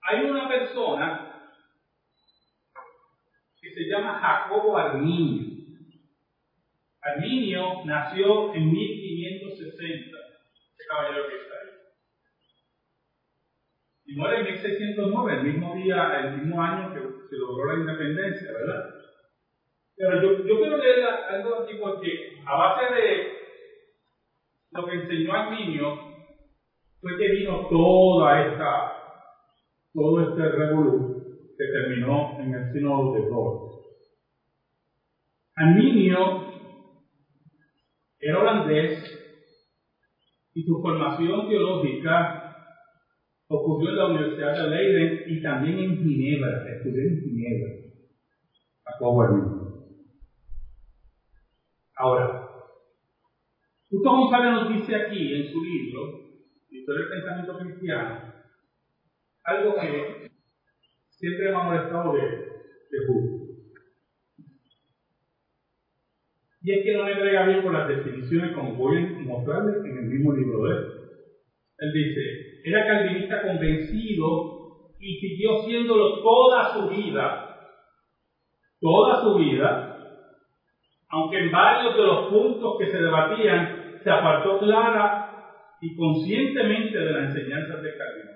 hay 0.00 0.24
una 0.24 0.48
persona 0.48 1.50
que 3.60 3.70
se 3.70 3.82
llama 3.84 4.18
Jacobo 4.18 4.78
Arminio. 4.78 5.58
Arminio 7.02 7.84
nació 7.84 8.54
en 8.54 8.72
1560, 8.72 10.16
ese 10.16 10.88
caballero 10.88 11.28
que 11.28 11.36
está 11.36 11.54
ahí. 11.54 11.70
Y 14.06 14.16
muere 14.16 14.38
en 14.38 14.44
1609, 14.54 15.34
el 15.34 15.44
mismo 15.44 15.74
día, 15.74 16.18
el 16.18 16.38
mismo 16.38 16.62
año 16.62 16.94
que 16.94 17.28
se 17.28 17.36
logró 17.36 17.76
la 17.76 17.80
independencia, 17.80 18.50
¿verdad? 18.52 19.01
Pero 20.02 20.20
yo, 20.20 20.58
quiero 20.58 20.78
leer 20.78 21.04
algo 21.28 21.62
aquí 21.62 21.74
porque 21.78 22.08
a 22.44 22.56
base 22.56 22.92
de 22.92 23.22
lo 24.72 24.84
que 24.84 24.94
enseñó 24.96 25.32
Arminio 25.32 25.96
fue 27.00 27.16
que 27.16 27.30
vino 27.30 27.68
toda 27.70 28.40
esta, 28.40 28.90
todo 29.94 30.28
este 30.28 30.42
revolú 30.42 31.06
que 31.56 31.64
terminó 31.66 32.36
en 32.40 32.52
el 32.52 32.72
sínodo 32.72 33.12
de 33.12 33.28
Tours. 33.28 33.62
Arminio 35.54 36.46
era 38.18 38.40
holandés 38.40 38.90
y 40.52 40.64
su 40.64 40.80
formación 40.82 41.46
teológica 41.46 42.42
ocurrió 43.46 43.90
en 43.90 43.96
la 43.96 44.06
Universidad 44.06 44.64
de 44.64 44.68
Leiden 44.68 45.22
y 45.28 45.42
también 45.42 45.78
en 45.78 45.96
Ginebra, 45.96 46.60
estudió 46.76 47.02
en 47.02 47.22
Ginebra, 47.22 47.70
a 48.84 48.98
Ahora, 52.02 52.48
Justo 53.88 54.10
González 54.10 54.52
nos 54.52 54.68
dice 54.70 54.96
aquí 54.96 55.34
en 55.34 55.52
su 55.52 55.62
libro, 55.62 56.18
Historia 56.68 57.04
del 57.04 57.10
Pensamiento 57.10 57.58
Cristiano, 57.58 58.34
algo 59.44 59.74
que 59.76 60.30
siempre 61.10 61.50
me 61.50 61.54
ha 61.54 61.62
molestado 61.62 62.14
de, 62.14 62.22
de. 62.22 62.98
Y 66.62 66.72
es 66.72 66.84
que 66.84 66.96
no 66.96 67.04
me 67.04 67.20
brega 67.20 67.46
bien 67.46 67.62
con 67.62 67.72
las 67.72 67.86
definiciones 67.86 68.52
como 68.52 68.74
voy 68.74 68.96
a 68.96 69.20
mostrarles 69.20 69.84
en 69.84 69.98
el 69.98 70.06
mismo 70.06 70.32
libro 70.32 70.64
de 70.64 70.70
él. 70.74 70.84
Él 71.78 71.92
dice, 71.92 72.62
era 72.64 72.84
calvinista 72.84 73.42
convencido 73.42 74.90
y 74.98 75.20
siguió 75.20 75.62
siéndolo 75.66 76.20
toda 76.20 76.72
su 76.74 76.88
vida, 76.88 77.78
toda 78.80 79.22
su 79.22 79.36
vida, 79.36 79.91
aunque 81.12 81.38
en 81.38 81.52
varios 81.52 81.94
de 81.94 82.02
los 82.02 82.28
puntos 82.30 82.78
que 82.78 82.90
se 82.90 82.96
debatían 82.96 83.98
se 84.02 84.10
apartó 84.10 84.58
clara 84.58 85.76
y 85.80 85.94
conscientemente 85.94 86.98
de 86.98 87.12
las 87.12 87.24
enseñanzas 87.24 87.82
de 87.82 87.96
Calvino. 87.96 88.32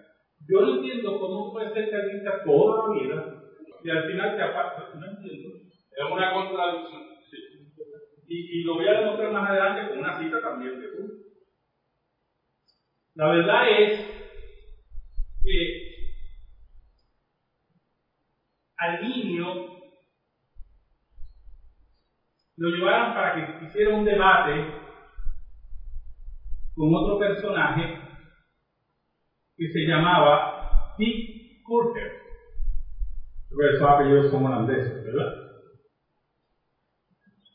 Yo 0.47 0.61
no 0.61 0.77
entiendo 0.77 1.19
cómo 1.19 1.53
puede 1.53 1.73
ser 1.73 1.91
calvinista 1.91 2.45
toda 2.45 2.95
la 2.95 3.01
vida 3.01 3.35
y 3.83 3.91
al 3.91 4.05
final 4.05 4.37
se 4.37 4.43
aparta. 4.43 4.91
No 4.95 5.07
entiendo. 5.07 5.57
Es 5.57 6.13
una 6.13 6.33
contradicción. 6.35 7.03
Y, 8.29 8.65
lo 8.65 8.75
voy 8.75 8.89
a 8.89 9.01
demostrar 9.01 9.33
más 9.33 9.49
adelante 9.49 9.89
con 9.89 9.99
una 10.01 10.19
cita 10.19 10.41
también 10.41 10.81
de 10.81 10.89
tú. 10.89 11.13
La 13.15 13.29
verdad 13.29 13.71
es 13.71 14.01
que 15.45 15.97
al 18.77 19.01
niño 19.01 19.76
lo 22.57 22.71
llevaron 22.71 23.15
para 23.15 23.35
que 23.35 23.65
hiciera 23.67 23.95
un 23.95 24.05
debate 24.05 24.67
con 26.75 26.95
otro 26.95 27.19
personaje 27.19 28.01
que 29.57 29.69
se 29.73 29.81
llamaba 29.87 30.95
Dick 30.99 31.63
Kurter. 31.63 32.13
Esos 33.75 33.89
apellidos 33.89 34.31
son 34.31 34.45
holandeses, 34.45 35.05
¿verdad? 35.05 35.33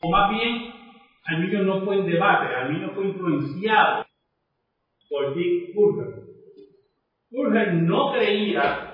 O 0.02 0.10
más 0.10 0.30
bien, 0.30 0.72
Arminio 1.24 1.62
no 1.62 1.84
fue 1.84 1.98
en 1.98 2.06
debate, 2.06 2.54
Arminio 2.54 2.90
fue 2.90 3.06
influenciado 3.06 4.04
por 5.08 5.34
Dick 5.34 5.74
Burger. 5.74 6.22
Burger 7.30 7.74
no 7.74 8.12
creía 8.12 8.92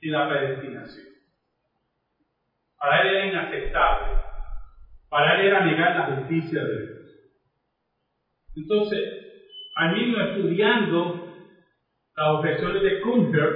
en 0.00 0.12
la 0.12 0.28
predestinación. 0.28 1.06
Para 2.78 3.02
él 3.02 3.14
era 3.14 3.26
inaceptable. 3.26 4.21
Para 5.12 5.34
él 5.34 5.46
era 5.48 5.62
negar 5.62 5.94
la 5.94 6.16
justicia 6.16 6.62
de 6.64 6.78
Dios. 6.80 7.02
Entonces, 8.56 8.98
Arminio 9.76 10.20
estudiando 10.22 11.20
las 12.16 12.28
objeciones 12.30 12.82
de 12.82 13.00
Kunter, 13.02 13.50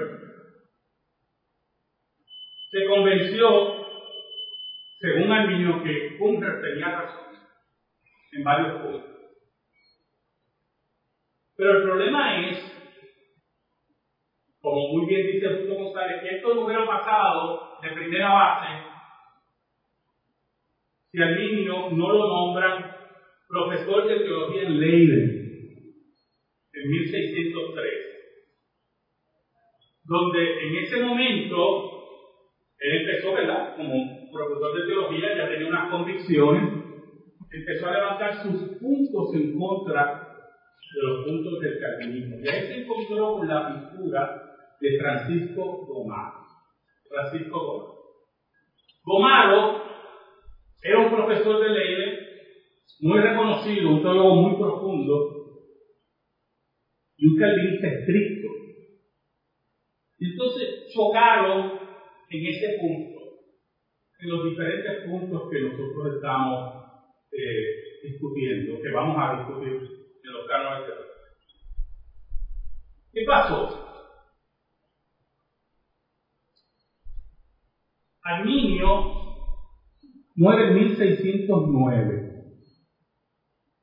se 2.70 2.84
convenció 2.86 3.48
según 5.00 5.32
Arminio, 5.32 5.82
que 5.82 6.16
Humber 6.20 6.60
tenía 6.60 6.90
razón 6.90 7.32
en 8.32 8.44
varios 8.44 8.78
puntos. 8.78 9.08
Pero 11.56 11.78
el 11.78 11.82
problema 11.84 12.36
es, 12.36 12.58
como 14.60 14.92
muy 14.92 15.06
bien 15.06 15.26
dice 15.26 15.48
punto 15.56 15.74
González, 15.84 16.20
que 16.22 16.36
esto 16.36 16.54
no 16.54 16.66
hubiera 16.66 16.84
pasado 16.84 17.80
de 17.80 17.92
primera 17.92 18.30
base 18.30 18.85
si 21.10 21.22
Arminio 21.22 21.90
no 21.90 22.12
lo 22.12 22.28
nombran 22.28 22.96
profesor 23.48 24.08
de 24.08 24.20
teología 24.20 24.62
en 24.62 24.80
Leiden 24.80 25.46
en 26.72 26.90
1603, 26.90 27.92
donde 30.04 30.68
en 30.68 30.76
ese 30.84 31.02
momento 31.02 31.96
él 32.78 33.00
empezó, 33.00 33.32
¿verdad?, 33.32 33.76
como 33.76 34.30
profesor 34.30 34.74
de 34.78 34.86
teología, 34.86 35.36
ya 35.36 35.48
tenía 35.48 35.68
unas 35.68 35.90
convicciones, 35.90 36.84
empezó 37.50 37.86
a 37.86 37.92
levantar 37.92 38.42
sus 38.42 38.78
puntos 38.78 39.34
en 39.34 39.58
contra 39.58 40.26
de 40.94 41.02
los 41.02 41.24
puntos 41.24 41.60
del 41.60 41.80
calvinismo. 41.80 42.36
Y 42.42 42.48
ahí 42.48 42.66
se 42.66 42.82
encontró 42.82 43.34
con 43.34 43.48
la 43.48 43.90
figura 43.90 44.42
de 44.80 44.98
Francisco 44.98 45.86
Gomaro. 45.86 46.44
Francisco 47.08 47.58
Gomaro. 47.58 47.96
Gomaro 49.04 49.95
era 50.86 51.00
un 51.00 51.10
profesor 51.10 51.60
de 51.60 51.70
Leiden 51.70 52.14
muy 53.00 53.20
reconocido, 53.20 53.90
un 53.90 54.02
teólogo 54.02 54.34
muy 54.36 54.56
profundo 54.56 55.32
y 57.16 57.26
un 57.26 57.36
calvinista 57.36 57.88
estricto. 57.88 58.48
Y 60.18 60.30
entonces 60.30 60.86
chocaron 60.94 61.72
en 62.30 62.46
ese 62.46 62.78
punto, 62.80 63.18
en 64.20 64.28
los 64.28 64.44
diferentes 64.44 65.04
puntos 65.04 65.50
que 65.50 65.60
nosotros 65.60 66.14
estamos 66.14 66.72
eh, 67.32 68.08
discutiendo, 68.08 68.80
que 68.80 68.90
vamos 68.90 69.16
a 69.18 69.36
discutir 69.38 69.72
en 70.22 70.32
los 70.32 70.46
cánones 70.46 70.86
de 70.86 70.92
¿Qué 73.12 73.24
pasó? 73.26 73.68
Arminio 78.22 79.25
muere 80.36 80.68
en 80.68 80.74
1609. 80.74 82.32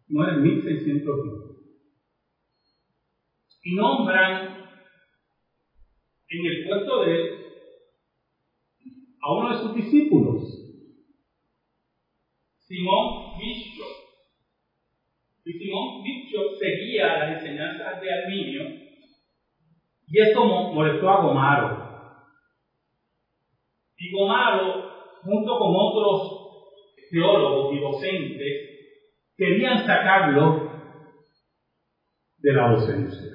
Muere 0.08 0.34
en 0.34 0.42
1609. 0.44 1.38
Y 3.66 3.76
nombran 3.76 4.58
en 6.30 6.46
el 6.46 6.68
puesto 6.68 7.02
de 7.04 7.16
él 7.16 7.30
a 9.22 9.34
uno 9.34 9.50
de 9.50 9.62
sus 9.62 9.76
discípulos, 9.76 10.42
Simón 12.58 13.38
Bicho. 13.40 13.84
Y 15.46 15.54
Simón 15.54 16.04
Bicho 16.04 16.40
seguía 16.60 17.18
las 17.18 17.38
enseñanzas 17.38 18.02
de 18.02 18.14
Arminio 18.14 18.84
y 20.14 20.22
esto 20.22 20.46
molestó 20.46 21.10
a 21.10 21.22
Gomaro. 21.24 21.90
Y 23.98 24.12
Gomaro, 24.12 25.20
junto 25.24 25.58
con 25.58 25.74
otros 25.76 26.43
teólogos 27.14 27.72
y 27.72 27.80
docentes, 27.80 28.54
querían 29.38 29.86
sacarlo 29.86 30.66
de 32.40 32.52
la 32.52 32.68
docencia. 32.72 33.30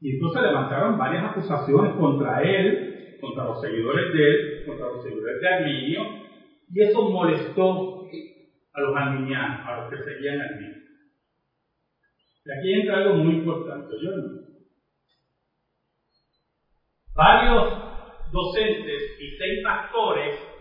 Y 0.00 0.12
entonces 0.12 0.42
levantaron 0.42 0.98
varias 0.98 1.24
acusaciones 1.24 1.96
contra 1.96 2.42
él, 2.42 3.16
contra 3.18 3.44
los 3.44 3.58
seguidores 3.58 4.12
de 4.12 4.20
él, 4.20 4.62
contra 4.66 4.86
los 4.86 5.02
seguidores 5.02 5.40
de 5.40 5.48
Arminio, 5.48 6.02
y 6.68 6.82
eso 6.82 7.08
molestó 7.08 8.04
a 8.74 8.80
los 8.80 8.94
arminianos, 8.94 9.64
a 9.64 9.80
los 9.80 9.88
que 9.88 9.96
seguían 10.04 10.38
Arminio. 10.42 10.76
Y 12.44 12.50
aquí 12.50 12.80
entra 12.80 12.98
algo 12.98 13.14
muy 13.14 13.36
importante, 13.36 13.94
yo 14.02 14.10
Varios 17.14 17.64
docentes 18.30 19.16
y 19.18 19.36
seis 19.38 19.62
pastores 19.62 20.53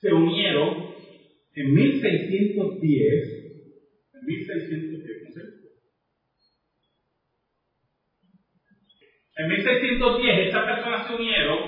se 0.00 0.12
unieron 0.12 0.94
en 1.54 1.74
1610, 1.74 2.78
en 4.14 4.26
1610, 4.26 5.22
¿no? 5.22 5.68
En 9.36 9.48
1610 9.48 10.46
estas 10.46 10.64
personas 10.64 11.06
se 11.06 11.14
unieron, 11.14 11.58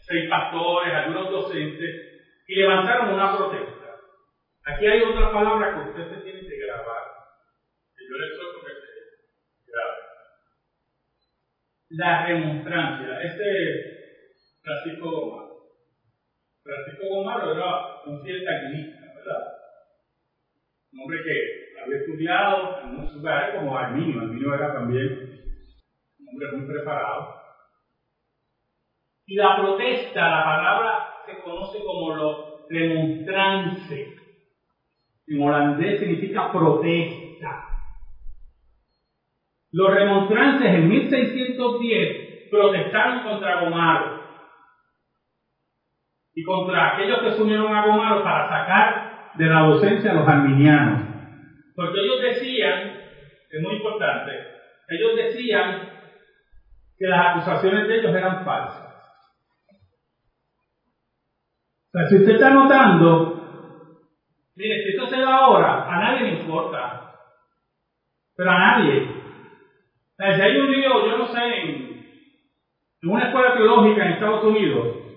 seis 0.00 0.28
pastores, 0.28 0.92
algunos 0.92 1.30
docentes, 1.30 2.10
y 2.46 2.54
levantaron 2.56 3.14
una 3.14 3.36
protesta. 3.36 3.96
Aquí 4.64 4.86
hay 4.86 5.00
otra 5.00 5.32
palabra 5.32 5.74
que 5.74 5.90
usted 5.90 6.16
se 6.16 6.22
tiene 6.22 6.40
que 6.40 6.56
grabar, 6.66 7.02
que 7.96 8.04
yo 8.08 8.18
les 8.18 8.36
suelto 8.36 8.60
que 8.66 8.72
se 8.72 9.70
grabe. 9.70 9.96
La 11.90 12.26
remonstrancia. 12.26 13.22
Este 13.22 14.00
Francisco 14.62 15.10
Gomaro. 15.10 15.49
Francisco 16.70 17.06
Gomaro 17.08 17.52
era 17.52 18.00
un 18.06 18.22
fiel 18.22 18.44
calvinista, 18.44 19.00
¿verdad? 19.16 19.42
Un 20.92 21.00
hombre 21.00 21.18
que 21.24 21.82
había 21.82 21.98
estudiado 21.98 22.80
en 22.84 22.94
muchos 22.94 23.16
lugares 23.16 23.56
como 23.56 23.76
Arminio. 23.76 24.20
Arminio 24.20 24.54
era 24.54 24.72
también 24.74 25.08
un 26.20 26.28
hombre 26.28 26.52
muy 26.52 26.66
preparado. 26.68 27.34
Y 29.26 29.34
la 29.34 29.56
protesta, 29.56 30.28
la 30.28 30.44
palabra 30.44 31.08
se 31.26 31.42
conoce 31.42 31.78
como 31.84 32.14
lo 32.14 32.66
remonstrance. 32.68 34.14
En 35.26 35.42
holandés 35.42 35.98
significa 35.98 36.52
protesta. 36.52 37.66
Los 39.72 39.92
remontrances 39.92 40.68
en 40.68 40.88
1610 40.88 42.48
protestaron 42.48 43.22
contra 43.24 43.64
Gomaro 43.64 44.29
y 46.40 46.42
contra 46.42 46.94
aquellos 46.94 47.20
que 47.20 47.32
se 47.32 47.42
unieron 47.42 47.74
a 47.74 47.84
Gomaro 47.84 48.24
para 48.24 48.48
sacar 48.48 49.34
de 49.36 49.46
la 49.46 49.60
docencia 49.60 50.10
a 50.10 50.14
los 50.14 50.26
arminianos. 50.26 51.02
Porque 51.76 51.98
ellos 52.00 52.22
decían, 52.22 52.96
es 53.50 53.62
muy 53.62 53.74
importante, 53.74 54.30
ellos 54.88 55.16
decían 55.16 55.90
que 56.98 57.06
las 57.06 57.30
acusaciones 57.30 57.86
de 57.86 57.94
ellos 57.94 58.14
eran 58.14 58.42
falsas. 58.42 58.90
O 61.92 61.98
sea, 61.98 62.06
si 62.08 62.16
usted 62.16 62.32
está 62.32 62.50
notando, 62.50 63.34
mire, 64.56 64.82
si 64.82 64.90
esto 64.90 65.08
se 65.08 65.18
da 65.18 65.34
ahora, 65.34 65.84
a 65.86 65.98
nadie 65.98 66.22
le 66.22 66.40
importa. 66.40 67.02
Pero 68.36 68.50
a 68.50 68.58
nadie. 68.58 69.02
O 69.02 70.16
sea, 70.16 70.36
si 70.36 70.40
hay 70.40 70.56
un 70.56 70.70
lío, 70.70 71.06
yo 71.06 71.16
no 71.18 71.26
sé, 71.26 71.38
en, 71.38 72.02
en 73.02 73.10
una 73.10 73.26
escuela 73.26 73.52
teológica 73.52 74.04
en 74.04 74.12
Estados 74.12 74.44
Unidos, 74.44 75.09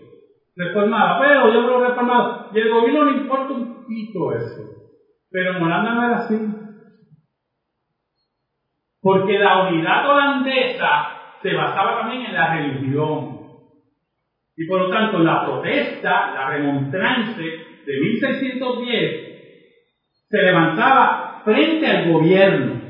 reformada, 0.56 1.20
pero 1.20 1.54
yo 1.54 1.66
creo 1.66 1.86
reformado. 1.86 2.50
Y 2.54 2.60
el 2.60 2.70
gobierno 2.70 3.06
le 3.06 3.18
importa 3.18 3.54
un 3.54 3.86
pito 3.86 4.34
eso. 4.34 4.62
Pero 5.32 5.58
en 5.58 5.64
Holanda 5.64 5.94
no 5.94 6.06
era 6.06 6.18
así. 6.18 6.38
Porque 9.02 9.40
la 9.40 9.68
unidad 9.68 10.10
holandesa 10.10 11.08
se 11.42 11.54
basaba 11.54 12.02
también 12.02 12.28
en 12.28 12.34
la 12.34 12.56
religión. 12.56 13.42
Y 14.56 14.68
por 14.68 14.82
lo 14.82 14.90
tanto, 14.90 15.20
la 15.20 15.46
protesta, 15.46 16.34
la 16.36 16.50
remontrance 16.50 17.42
de 17.42 18.00
1610 18.00 19.34
se 20.30 20.42
levantaba 20.42 21.42
frente 21.44 21.86
al 21.88 22.12
gobierno. 22.12 22.82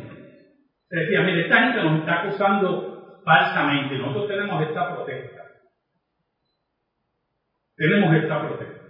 Se 0.89 0.99
decía, 0.99 1.21
mire, 1.21 1.41
esta 1.41 1.63
gente 1.63 1.83
nos 1.83 1.99
está 1.99 2.21
acusando 2.21 3.21
falsamente, 3.25 3.97
nosotros 3.97 4.27
tenemos 4.27 4.61
esta 4.61 4.95
protesta 4.95 5.32
tenemos 7.75 8.13
esta 8.15 8.39
protesta. 8.41 8.83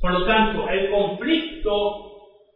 Por 0.00 0.12
lo 0.12 0.26
tanto, 0.26 0.68
el 0.68 0.90
conflicto 0.90 1.70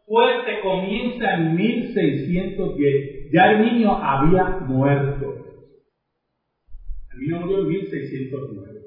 fuerte 0.05 0.61
comienza 0.63 1.35
en 1.35 1.55
1610. 1.55 3.33
Ya 3.33 3.53
el 3.53 3.63
niño 3.63 3.93
había 4.03 4.59
muerto. 4.61 5.27
El 7.13 7.21
niño 7.21 7.41
murió 7.41 7.59
en 7.61 7.69
1609. 7.69 8.81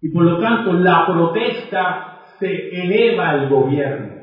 Y 0.00 0.08
por 0.10 0.24
lo 0.24 0.40
tanto, 0.40 0.72
la 0.74 1.06
protesta 1.06 2.24
se 2.38 2.68
eleva 2.70 3.30
al 3.30 3.48
gobierno. 3.48 4.20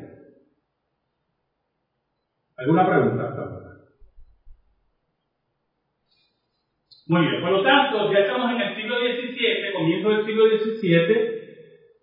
¿Alguna 2.57 2.85
pregunta 2.85 3.23
hasta 3.29 3.59
Muy 7.09 7.21
bien, 7.21 7.41
por 7.41 7.49
lo 7.49 7.63
tanto, 7.63 8.13
ya 8.13 8.19
estamos 8.19 8.51
en 8.51 8.61
el 8.61 8.75
siglo 8.75 8.97
XVII, 8.99 9.73
comienzo 9.73 10.09
del 10.09 10.25
siglo 10.27 10.43
XVII, 10.45 11.39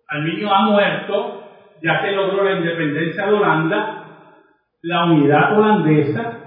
Arminio 0.05 0.53
ha 0.53 0.65
muerto, 0.65 1.43
ya 1.81 2.01
se 2.01 2.11
logró 2.11 2.43
la 2.43 2.59
independencia 2.59 3.25
de 3.25 3.31
Holanda, 3.31 4.33
la 4.81 5.05
unidad 5.05 5.57
holandesa, 5.57 6.39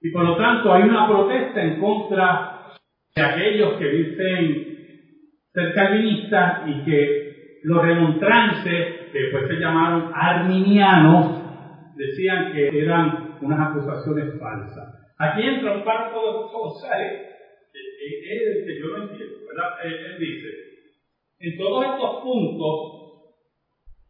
y 0.00 0.10
por 0.12 0.24
lo 0.24 0.34
tanto 0.38 0.72
hay 0.72 0.84
una 0.84 1.06
protesta 1.08 1.62
en 1.62 1.78
contra 1.78 2.72
de 3.14 3.22
aquellos 3.22 3.74
que 3.74 3.88
dicen 3.90 4.76
ser 5.52 5.74
calvinistas 5.74 6.62
y 6.68 6.84
que 6.86 7.60
los 7.64 7.82
remontrances, 7.82 9.10
que 9.12 9.18
después 9.18 9.46
se 9.46 9.60
llamaron 9.60 10.10
arminianos, 10.14 11.96
decían 11.96 12.50
que 12.54 12.68
eran 12.82 13.36
unas 13.42 13.60
acusaciones 13.60 14.40
falsas. 14.40 15.01
Aquí 15.22 15.40
entra 15.40 15.76
un 15.76 15.84
par 15.84 16.08
de 16.08 16.14
cosas 16.14 16.90
es 17.00 18.64
que 18.66 18.80
yo 18.80 18.88
no 18.88 19.04
entiendo, 19.04 19.36
¿verdad? 19.46 19.78
Él, 19.84 20.18
dice, 20.18 20.48
en 21.38 21.56
todos 21.56 21.84
estos 21.84 22.22
puntos 22.22 23.36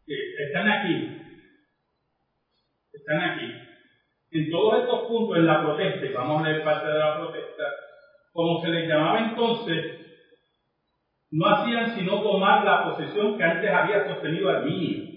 que 0.07 0.43
están 0.47 0.67
aquí, 0.71 1.21
están 2.91 3.21
aquí, 3.29 3.45
en 4.31 4.49
todos 4.49 4.81
estos 4.81 5.07
puntos 5.07 5.37
en 5.37 5.45
la 5.45 5.61
protesta, 5.61 6.03
y 6.03 6.13
vamos 6.13 6.41
a 6.41 6.49
leer 6.49 6.63
parte 6.63 6.87
de 6.87 6.97
la 6.97 7.17
protesta, 7.17 7.63
como 8.31 8.59
se 8.63 8.69
les 8.69 8.89
llamaba 8.89 9.19
entonces, 9.19 9.85
no 11.29 11.45
hacían 11.47 11.95
sino 11.95 12.23
tomar 12.23 12.65
la 12.65 12.85
posesión 12.85 13.37
que 13.37 13.43
antes 13.43 13.69
había 13.69 14.07
sostenido 14.07 14.49
Arminio. 14.49 15.13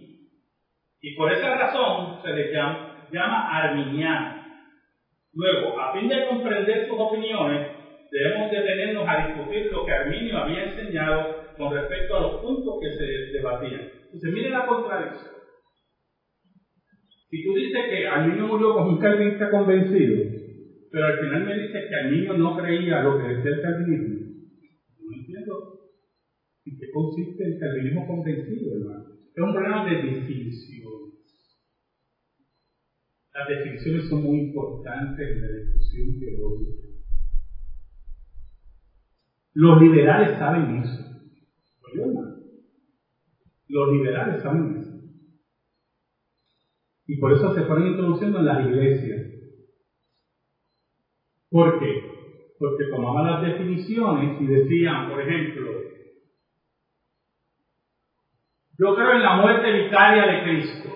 Y 1.00 1.14
por 1.16 1.32
esa 1.32 1.54
razón 1.54 2.20
se 2.22 2.34
les 2.34 2.52
llama, 2.52 3.08
llama 3.10 3.48
arminiano. 3.56 4.35
Luego, 5.36 5.78
a 5.78 5.92
fin 5.92 6.08
de 6.08 6.24
comprender 6.24 6.88
sus 6.88 6.96
opiniones, 6.96 7.60
debemos 8.10 8.50
detenernos 8.50 9.04
a 9.06 9.20
discutir 9.20 9.68
lo 9.68 9.84
que 9.84 9.92
Arminio 9.92 10.38
había 10.38 10.64
enseñado 10.64 11.52
con 11.56 11.76
respecto 11.76 12.16
a 12.16 12.20
los 12.20 12.40
puntos 12.40 12.80
que 12.80 12.90
se 12.96 13.36
debatían. 13.36 13.84
Entonces, 13.84 14.32
mire 14.32 14.48
la 14.48 14.64
contradicción. 14.64 15.36
Si 17.28 17.44
tú 17.44 17.52
dices 17.52 17.82
que 17.90 18.00
niño 18.30 18.46
murió 18.46 18.72
con 18.72 18.88
un 18.88 18.98
calvinista 18.98 19.50
convencido, 19.50 20.24
pero 20.90 21.04
al 21.04 21.18
final 21.18 21.44
me 21.44 21.54
dices 21.54 21.84
que 21.84 22.08
niño 22.08 22.32
no 22.34 22.56
creía 22.56 23.02
lo 23.02 23.18
que 23.18 23.28
decía 23.28 23.50
el 23.50 23.60
calvinismo, 23.60 24.16
no 24.16 25.12
entiendo 25.12 25.52
en 26.64 26.72
qué 26.78 26.86
consiste 26.90 27.44
el 27.44 27.58
calvinismo 27.58 28.06
convencido, 28.06 28.72
hermano. 28.72 29.04
Es 29.34 29.42
un 29.44 29.52
problema 29.52 29.84
de 29.84 29.96
definición. 30.00 30.75
Las 33.36 33.48
definiciones 33.48 34.08
son 34.08 34.22
muy 34.22 34.38
importantes 34.38 35.28
en 35.28 35.40
la 35.42 35.48
discusión 35.58 36.18
teológica. 36.18 36.72
Los 39.52 39.82
liberales 39.82 40.38
saben 40.38 40.74
eso. 40.76 41.02
Los 43.68 43.92
liberales 43.92 44.42
saben 44.42 44.76
eso. 44.76 44.96
Y 47.06 47.18
por 47.18 47.32
eso 47.32 47.52
se 47.54 47.62
fueron 47.64 47.88
introduciendo 47.88 48.38
en 48.38 48.46
las 48.46 48.66
iglesias. 48.66 49.20
¿Por 51.50 51.78
qué? 51.78 51.92
Porque 52.58 52.84
tomaban 52.90 53.26
las 53.26 53.42
definiciones 53.42 54.40
y 54.40 54.46
decían, 54.46 55.10
por 55.10 55.20
ejemplo, 55.20 55.70
yo 58.78 58.94
creo 58.94 59.12
en 59.12 59.22
la 59.22 59.36
muerte 59.36 59.72
vicaria 59.72 60.26
de 60.26 60.42
Cristo. 60.42 60.95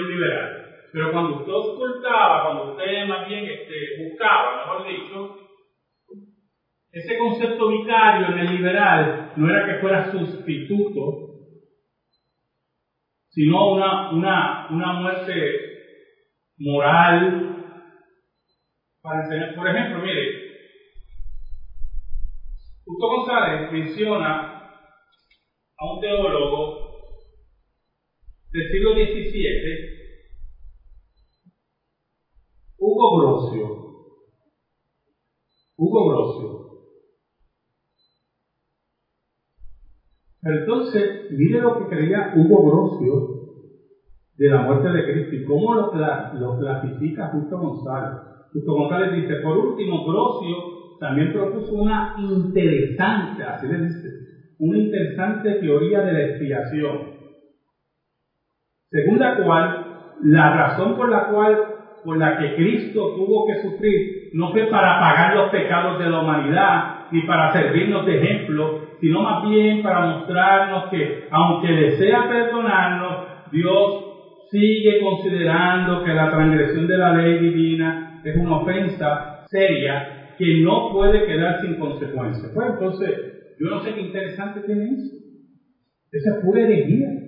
Liberal. 0.00 0.62
Pero 0.92 1.12
cuando 1.12 1.38
usted 1.38 1.52
ocultaba, 1.52 2.44
cuando 2.44 2.72
usted 2.72 3.06
más 3.06 3.28
bien 3.28 3.44
este, 3.46 4.08
buscaba, 4.08 4.58
mejor 4.58 4.88
dicho, 4.88 5.36
ese 6.90 7.18
concepto 7.18 7.68
vicario 7.68 8.28
en 8.28 8.38
el 8.38 8.56
liberal 8.56 9.32
no 9.36 9.48
era 9.48 9.66
que 9.66 9.80
fuera 9.80 10.10
sustituto, 10.10 11.30
sino 13.30 13.72
una, 13.72 14.10
una, 14.12 14.68
una 14.70 14.92
muerte 14.92 15.32
moral 16.58 17.64
para 19.00 19.22
enseñar. 19.22 19.54
Por 19.54 19.68
ejemplo, 19.68 20.02
mire, 20.02 20.52
Justo 22.84 23.06
González 23.06 23.72
menciona 23.72 24.68
a 25.78 25.92
un 25.92 26.00
teólogo 26.00 26.81
del 28.52 28.70
siglo 28.70 28.92
XVII, 28.92 29.92
Hugo 32.78 33.16
Grosio. 33.18 33.78
Hugo 35.76 36.08
Grosio. 36.08 36.58
Pero 40.42 40.58
entonces, 40.58 41.30
mire 41.30 41.60
lo 41.60 41.78
que 41.78 41.86
creía 41.86 42.32
Hugo 42.34 42.64
Grosio 42.68 43.38
de 44.34 44.48
la 44.48 44.62
muerte 44.62 44.88
de 44.88 45.04
Cristo 45.04 45.34
y 45.36 45.44
cómo 45.44 45.74
lo, 45.74 45.90
lo 46.32 46.58
clasifica 46.58 47.30
Justo 47.30 47.58
González. 47.58 48.18
Justo 48.52 48.72
González 48.72 49.12
dice, 49.12 49.36
por 49.42 49.56
último, 49.56 50.04
Grosio 50.04 50.56
también 50.98 51.32
propuso 51.32 51.74
una 51.74 52.12
interesante, 52.16 53.42
así 53.44 53.66
le 53.66 53.78
dice, 53.78 54.08
una 54.58 54.78
interesante 54.78 55.54
teoría 55.60 56.00
de 56.02 56.12
la 56.12 56.22
expiación, 56.22 57.21
según 58.92 59.18
la 59.18 59.36
cual 59.36 59.86
la 60.22 60.54
razón 60.54 60.96
por 60.96 61.08
la 61.08 61.28
cual 61.28 61.58
por 62.04 62.18
la 62.18 62.38
que 62.38 62.54
Cristo 62.56 63.14
tuvo 63.16 63.46
que 63.46 63.62
sufrir 63.62 64.30
no 64.34 64.52
fue 64.52 64.66
para 64.66 65.00
pagar 65.00 65.36
los 65.36 65.50
pecados 65.50 65.98
de 65.98 66.10
la 66.10 66.20
humanidad 66.20 67.06
ni 67.10 67.22
para 67.22 67.52
servirnos 67.52 68.06
de 68.06 68.18
ejemplo, 68.18 68.80
sino 69.00 69.22
más 69.22 69.48
bien 69.48 69.82
para 69.82 70.06
mostrarnos 70.06 70.90
que 70.90 71.24
aunque 71.30 71.68
desea 71.72 72.28
perdonarnos, 72.28 73.26
Dios 73.50 74.48
sigue 74.50 75.00
considerando 75.00 76.04
que 76.04 76.12
la 76.12 76.30
transgresión 76.30 76.86
de 76.86 76.98
la 76.98 77.14
ley 77.14 77.38
divina 77.38 78.20
es 78.24 78.36
una 78.36 78.58
ofensa 78.58 79.44
seria 79.46 80.34
que 80.38 80.60
no 80.62 80.90
puede 80.92 81.26
quedar 81.26 81.60
sin 81.60 81.78
consecuencias. 81.78 82.52
Pues 82.54 82.68
entonces, 82.72 83.54
yo 83.58 83.70
no 83.70 83.82
sé 83.82 83.94
qué 83.94 84.00
interesante 84.00 84.60
tiene 84.60 84.84
eso. 84.84 85.16
Esa 86.10 86.36
es 86.36 86.44
pura 86.44 86.62
herejía. 86.62 87.21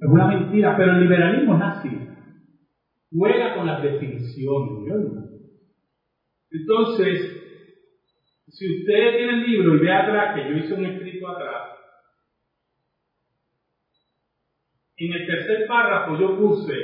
Es 0.00 0.08
una 0.08 0.28
mentira, 0.28 0.76
pero 0.78 0.92
el 0.92 1.00
liberalismo 1.00 1.56
es 1.56 1.62
así. 1.62 1.90
Juega 3.12 3.54
con 3.54 3.66
las 3.66 3.82
definiciones. 3.82 5.30
Entonces, 6.50 7.40
si 8.48 8.80
usted 8.80 9.16
tiene 9.16 9.32
el 9.32 9.46
libro 9.46 9.74
y 9.74 9.78
ve 9.80 9.92
atrás, 9.92 10.34
que 10.34 10.48
yo 10.48 10.56
hice 10.56 10.74
un 10.74 10.86
escrito 10.86 11.28
atrás, 11.28 11.68
en 14.96 15.12
el 15.12 15.26
tercer 15.26 15.66
párrafo 15.66 16.18
yo 16.18 16.36
puse, 16.38 16.74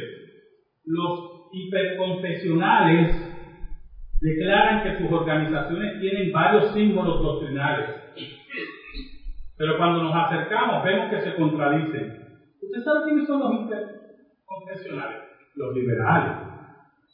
los 0.84 1.48
hiperconfesionales 1.52 3.16
declaran 4.20 4.82
que 4.82 4.98
sus 4.98 5.10
organizaciones 5.10 6.00
tienen 6.00 6.32
varios 6.32 6.72
símbolos 6.72 7.22
doctrinales. 7.22 7.90
Pero 9.56 9.78
cuando 9.78 10.02
nos 10.02 10.14
acercamos 10.14 10.84
vemos 10.84 11.10
que 11.10 11.20
se 11.22 11.34
contradicen. 11.34 12.25
¿Usted 12.66 12.82
sabe 12.82 13.04
quiénes 13.04 13.26
son 13.26 13.40
los 13.40 13.52
hiperconfesionales? 13.52 15.16
Los 15.54 15.74
liberales. 15.74 16.32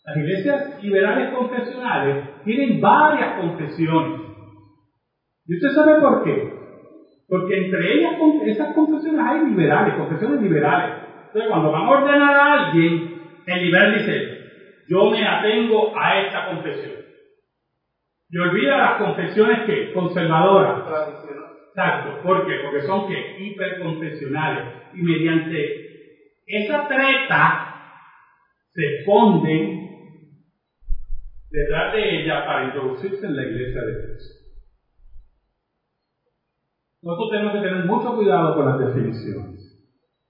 Las 0.05 0.17
iglesias 0.17 0.83
liberales 0.83 1.31
confesionales 1.31 2.43
tienen 2.45 2.81
varias 2.81 3.39
confesiones. 3.39 4.21
¿Y 5.47 5.55
usted 5.55 5.69
sabe 5.71 6.01
por 6.01 6.25
qué? 6.25 6.53
Porque 7.29 7.67
entre 7.67 7.95
ellas, 7.95 8.15
esas 8.47 8.75
confesiones 8.75 9.21
hay 9.25 9.45
liberales, 9.47 9.95
confesiones 9.95 10.41
liberales. 10.41 10.97
Entonces, 11.27 11.51
cuando 11.51 11.71
van 11.71 11.85
a 11.85 11.91
ordenar 11.91 12.35
a 12.35 12.53
alguien, 12.53 13.21
el 13.47 13.63
liberal 13.63 13.95
dice, 13.95 14.39
yo 14.89 15.11
me 15.11 15.27
atengo 15.27 15.93
a 15.97 16.21
esa 16.21 16.47
confesión. 16.47 16.93
Y 18.31 18.39
olvida 18.39 18.77
las 18.79 18.99
confesiones 18.99 19.67
que 19.67 19.93
conservadoras. 19.93 20.85
Exacto. 21.75 22.21
¿Por 22.23 22.45
qué? 22.45 22.53
Porque 22.63 22.81
son 22.83 23.07
que 23.07 23.35
hiperconfesionales. 23.39 24.67
Y 24.93 25.03
mediante 25.03 25.57
esa 26.47 26.87
treta 26.87 27.67
se 28.75 28.83
esconden 28.99 29.81
detrás 31.51 31.93
de 31.93 32.21
ella 32.21 32.45
para 32.45 32.65
introducirse 32.67 33.25
en 33.27 33.37
la 33.37 33.43
iglesia 33.45 33.83
de 33.83 33.95
Cristo. 33.97 34.35
Nosotros 37.03 37.31
tenemos 37.31 37.53
que 37.55 37.61
tener 37.61 37.85
mucho 37.87 38.15
cuidado 38.15 38.55
con 38.55 38.67
las 38.67 38.79
definiciones. 38.79 39.75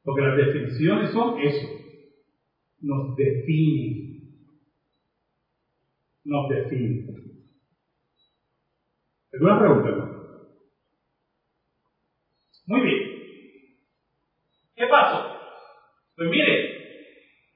Porque 0.04 0.22
las 0.22 0.36
definiciones 0.36 1.10
son 1.12 1.38
eso. 1.38 1.66
Nos 2.80 3.14
definen. 3.16 4.22
Nos 6.24 6.48
definen. 6.48 7.04
¿Alguna 9.32 9.58
pregunta? 9.58 10.11
Muy 12.66 12.80
bien. 12.80 13.22
¿Qué 14.76 14.86
pasó? 14.86 15.36
Pues 16.16 16.28
mire, 16.28 16.82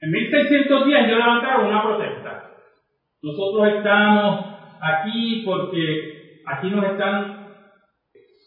en 0.00 0.10
1610 0.10 1.08
yo 1.08 1.16
levantaron 1.16 1.66
una 1.66 1.82
protesta. 1.82 2.52
Nosotros 3.22 3.78
estamos 3.78 4.46
aquí 4.80 5.42
porque 5.44 6.40
aquí 6.46 6.70
nos 6.70 6.84
están 6.84 7.46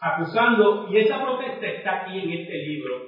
acusando, 0.01 0.87
y 0.91 0.97
esa 0.97 1.21
protesta 1.21 1.67
está 1.67 2.01
aquí 2.01 2.19
en 2.19 2.29
este 2.31 2.57
libro, 2.67 3.01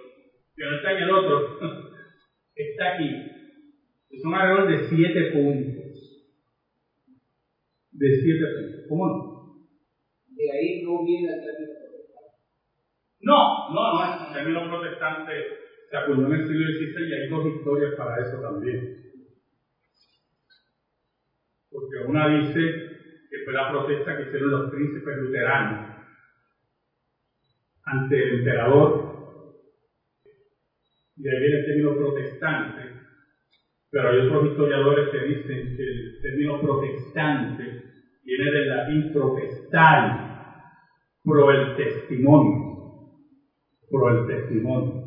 que 0.55 0.63
no 0.65 0.75
está 0.75 0.91
en 0.91 0.97
el 1.03 1.11
otro, 1.11 1.59
está 2.55 2.95
aquí. 2.95 3.09
Son 4.21 4.33
alrededor 4.33 4.69
de 4.69 4.89
siete 4.89 5.31
puntos. 5.31 6.31
De 7.91 8.07
siete 8.09 8.45
puntos. 8.57 8.85
¿Cómo 8.89 9.07
no? 9.07 9.31
De 10.27 10.51
ahí 10.51 10.83
no 10.83 11.05
viene 11.05 11.27
protestante. 11.27 11.80
No, 13.23 13.69
no, 13.69 13.81
no 13.93 14.27
un 14.27 14.33
término 14.33 14.67
protestante. 14.67 15.31
Se 15.89 15.97
acudió 15.97 16.25
en 16.27 16.33
el 16.33 16.47
siglo 16.47 16.65
XVI 16.67 17.07
y 17.07 17.13
hay 17.13 17.29
dos 17.29 17.45
historias 17.45 17.93
para 17.95 18.21
eso 18.21 18.41
también. 18.41 19.01
Porque 21.69 21.97
una 22.07 22.27
dice 22.27 22.59
que 23.29 23.43
fue 23.45 23.53
la 23.53 23.69
protesta 23.69 24.17
que 24.17 24.23
hicieron 24.23 24.51
los 24.51 24.71
príncipes 24.71 25.17
luteranos 25.17 25.91
ante 27.83 28.15
el 28.15 28.39
emperador, 28.39 29.11
y 31.17 31.27
ahí 31.27 31.39
viene 31.39 31.59
el 31.59 31.65
término 31.65 31.95
protestante, 31.97 32.81
pero 33.91 34.09
hay 34.09 34.19
otros 34.19 34.45
historiadores 34.45 35.11
que 35.11 35.19
dicen 35.19 35.75
que 35.75 35.83
el 35.83 36.19
término 36.21 36.59
protestante 36.61 37.63
viene 38.23 38.51
del 38.51 38.69
latín 38.69 39.13
protestar, 39.13 40.09
pro 41.23 41.51
el 41.51 41.75
testimonio, 41.75 42.80
pro 43.91 44.09
el 44.09 44.25
testimonio. 44.25 45.03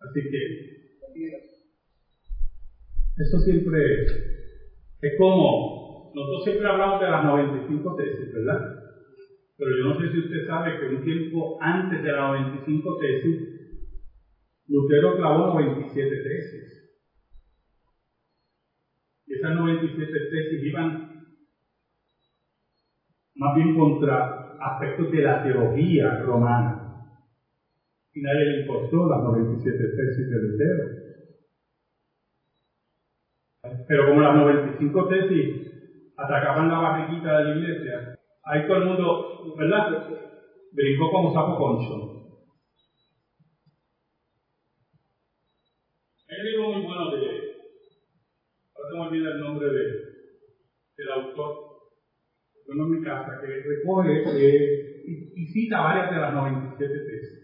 Así 0.00 0.20
que 0.30 0.72
eso 3.16 3.38
siempre 3.40 3.78
es 5.02 5.12
como, 5.18 6.10
nosotros 6.14 6.44
siempre 6.44 6.66
hablamos 6.66 7.00
de 7.00 7.10
las 7.10 7.24
95 7.24 7.96
tesis, 7.96 8.32
¿verdad? 8.32 8.60
Pero 9.56 9.70
yo 9.76 9.84
no 9.84 9.98
sé 9.98 10.10
si 10.10 10.18
usted 10.18 10.46
sabe 10.46 10.78
que 10.78 10.86
un 10.86 11.04
tiempo 11.04 11.56
antes 11.60 12.02
de 12.02 12.12
la 12.12 12.28
95 12.28 12.98
tesis, 12.98 13.52
Lutero 14.68 15.16
clavó 15.16 15.46
97 15.46 16.08
tesis. 16.22 16.88
Y 19.26 19.34
esas 19.34 19.54
97 19.54 20.12
tesis 20.30 20.62
iban 20.62 21.12
más 23.34 23.54
bien 23.56 23.74
contra 23.74 24.30
aspectos 24.58 25.10
de 25.10 25.22
la 25.22 25.42
teología 25.42 26.18
romana. 26.22 26.81
Y 28.14 28.20
nadie 28.20 28.44
le 28.44 28.60
importó 28.60 29.08
las 29.08 29.22
97 29.22 29.78
tesis 29.96 30.30
de 30.30 30.42
Lutero. 30.42 31.02
Pero 33.88 34.08
como 34.08 34.20
las 34.20 34.36
95 34.36 35.08
tesis 35.08 35.72
atacaban 36.16 36.68
la 36.68 36.78
barriguita 36.78 37.38
de 37.38 37.44
la 37.44 37.56
iglesia, 37.56 38.18
ahí 38.44 38.66
todo 38.66 38.76
el 38.76 38.84
mundo, 38.84 39.54
¿verdad? 39.56 40.08
Brincó 40.72 41.10
como 41.10 41.32
sapo 41.32 41.56
concho. 41.56 42.12
Hay 46.28 46.40
un 46.40 46.46
libro 46.46 46.72
muy 46.72 46.82
bueno 46.82 47.10
de, 47.10 47.52
ahora 48.74 49.10
se 49.10 49.10
me 49.10 49.30
el 49.30 49.40
nombre 49.40 49.68
de, 49.68 49.82
del 50.96 51.10
autor, 51.14 51.72
bueno, 52.66 52.84
en 52.84 52.90
mi 52.90 53.04
casa, 53.04 53.38
que 53.40 53.46
recoge 53.46 54.22
eh, 54.38 55.02
y, 55.04 55.46
cita 55.46 55.80
varias 55.82 56.10
de 56.10 56.20
las 56.20 56.32
97 56.32 56.98
tesis. 56.98 57.41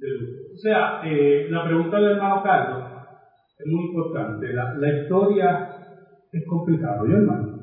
O 0.00 0.56
sea, 0.56 0.98
eh, 1.04 1.46
la 1.50 1.64
pregunta 1.64 1.96
del 1.96 2.12
hermano 2.12 2.42
Carlos 2.42 2.84
es 3.58 3.66
muy 3.66 3.84
importante. 3.84 4.52
La, 4.52 5.02
historia 5.02 5.68
es 6.32 6.46
complicada, 6.46 6.96
¿yo 7.06 7.16
hermano? 7.16 7.60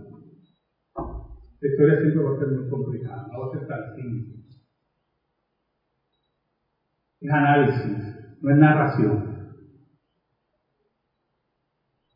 La 1.60 1.68
historia 1.68 2.00
siempre 2.00 2.24
va 2.24 2.36
a 2.36 2.38
ser 2.38 2.48
muy 2.50 2.70
complicada, 2.70 3.28
no 3.32 3.40
va 3.40 3.48
a 3.48 3.58
ser 3.58 3.68
tan 3.68 3.96
simple. 3.96 4.38
Es 7.20 7.32
análisis, 7.32 8.38
no 8.42 8.52
es 8.52 8.58
narración. 8.58 9.38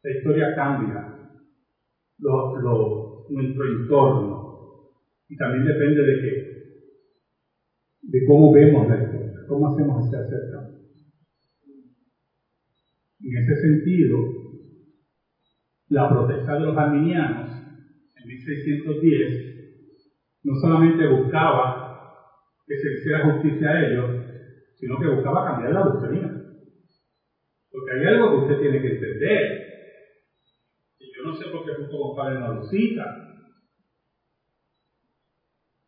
La 0.04 0.12
historia 0.12 0.54
cambia 0.56 1.08
nuestro 2.20 3.66
entorno 3.66 4.52
y 5.28 5.36
también 5.38 5.66
depende 5.66 6.02
de 6.04 6.22
qué, 6.22 6.52
de 8.04 8.26
cómo 8.28 8.52
vemos 8.54 8.88
la 8.88 9.02
historia. 9.02 9.21
¿Cómo 9.52 9.68
hacemos 9.68 10.08
ese 10.08 10.16
acercamiento? 10.16 10.80
En 13.20 13.36
ese 13.36 13.56
sentido, 13.60 14.16
la 15.90 16.08
protesta 16.08 16.56
de 16.56 16.62
los 16.62 16.78
arminianos 16.78 17.50
en 18.16 18.28
1610 18.30 19.28
no 20.44 20.56
solamente 20.56 21.06
buscaba 21.06 21.68
que 22.66 22.78
se 22.78 22.94
hiciera 22.94 23.26
justicia 23.26 23.72
a 23.72 23.82
ellos, 23.82 24.10
sino 24.80 24.98
que 24.98 25.08
buscaba 25.08 25.44
cambiar 25.44 25.74
la 25.74 25.84
doctrina. 25.84 26.30
Porque 27.70 27.92
hay 27.92 28.06
algo 28.06 28.30
que 28.30 28.54
usted 28.54 28.62
tiene 28.62 28.80
que 28.80 28.88
entender. 28.88 29.60
Y 30.98 31.12
yo 31.14 31.24
no 31.28 31.36
sé 31.36 31.44
por 31.52 31.66
qué 31.66 31.76
justo 31.76 31.98
compadre 31.98 32.40
no 32.40 32.54
lo 32.54 32.64
cita. 32.64 33.04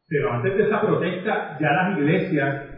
Pero 0.06 0.34
antes 0.34 0.54
de 0.54 0.63
esa 0.63 0.82
protesta, 0.82 1.58
ya 1.62 1.71
las 1.71 1.97
iglesias 1.97 2.73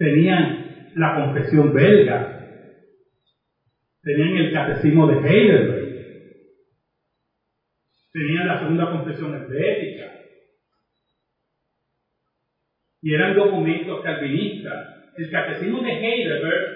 tenían 0.00 0.64
la 0.94 1.14
confesión 1.14 1.74
belga, 1.74 2.26
tenían 4.02 4.34
el 4.34 4.50
catecismo 4.50 5.06
de 5.06 5.16
Heidelberg, 5.16 5.90
tenían 8.10 8.48
la 8.48 8.60
segunda 8.60 8.90
confesión 8.90 9.34
ética, 9.34 10.10
y 13.02 13.12
eran 13.12 13.36
documentos 13.36 14.02
calvinistas. 14.02 15.12
El 15.18 15.30
catecismo 15.30 15.82
de 15.82 15.90
Heidelberg 15.90 16.66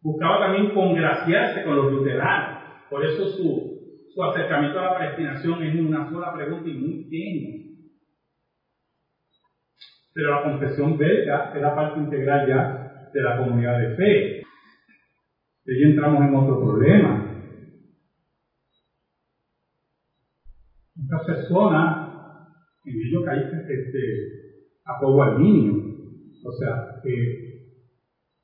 buscaba 0.00 0.46
también 0.46 0.72
congraciarse 0.72 1.64
con 1.64 1.74
los 1.74 1.90
luteranos, 1.90 2.88
por 2.88 3.04
eso 3.04 3.26
su, 3.30 4.12
su 4.14 4.22
acercamiento 4.22 4.78
a 4.78 4.82
la 4.82 4.96
predestinación 4.96 5.60
es 5.64 5.74
una 5.74 6.08
sola 6.08 6.32
pregunta 6.32 6.68
y 6.68 6.74
muy 6.74 7.10
tenue. 7.10 7.63
Pero 10.14 10.30
la 10.30 10.42
confesión 10.44 10.96
belga 10.96 11.52
era 11.54 11.74
parte 11.74 11.98
integral 11.98 12.48
ya 12.48 13.10
de 13.12 13.20
la 13.20 13.36
comunidad 13.36 13.78
de 13.80 13.96
fe. 13.96 14.42
Y 15.66 15.72
ahí 15.72 15.90
entramos 15.90 16.24
en 16.24 16.34
otro 16.34 16.60
problema. 16.60 17.32
Muchas 20.94 21.26
personas, 21.26 22.08
en 22.84 22.94
ello 22.94 23.24
caí 23.24 23.40
este, 23.40 24.44
a 24.84 25.38
niño. 25.38 25.72
O 26.44 26.52
sea, 26.52 27.00
que 27.02 27.70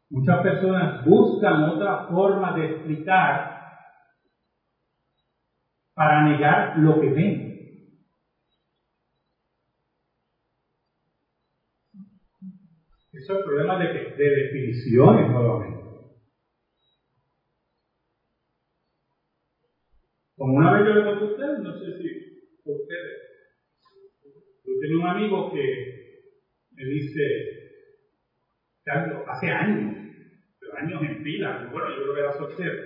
muchas 0.09 0.43
personas 0.43 1.05
buscan 1.05 1.63
otra 1.65 2.07
forma 2.09 2.57
de 2.57 2.67
explicar 2.67 3.61
para 5.95 6.25
negar 6.25 6.79
lo 6.79 7.01
que 7.01 7.11
ven. 7.11 7.50
Eso 13.21 13.35
es 13.37 13.45
problema 13.45 13.77
de, 13.77 13.87
de 14.17 14.31
definiciones 14.31 15.29
nuevamente. 15.29 15.85
Como 20.37 20.55
una 20.55 20.73
vez 20.73 20.87
yo 20.87 20.93
le 20.95 21.03
conté 21.05 21.23
a 21.23 21.27
ustedes, 21.27 21.59
no 21.61 21.75
sé 21.75 21.93
si 21.99 22.07
ustedes. 22.65 23.19
Yo 24.65 24.73
tenía 24.81 24.97
un 24.97 25.07
amigo 25.07 25.51
que 25.53 25.61
me 26.71 26.85
dice, 26.87 27.21
Carlos, 28.85 29.21
hace 29.27 29.49
años, 29.51 29.93
pero 30.59 30.73
años 30.77 31.03
en 31.03 31.21
fila, 31.21 31.61
bueno, 31.69 31.89
yo 31.91 32.01
creo 32.01 32.15
que 32.15 32.21
era 32.21 32.33
soltero. 32.33 32.81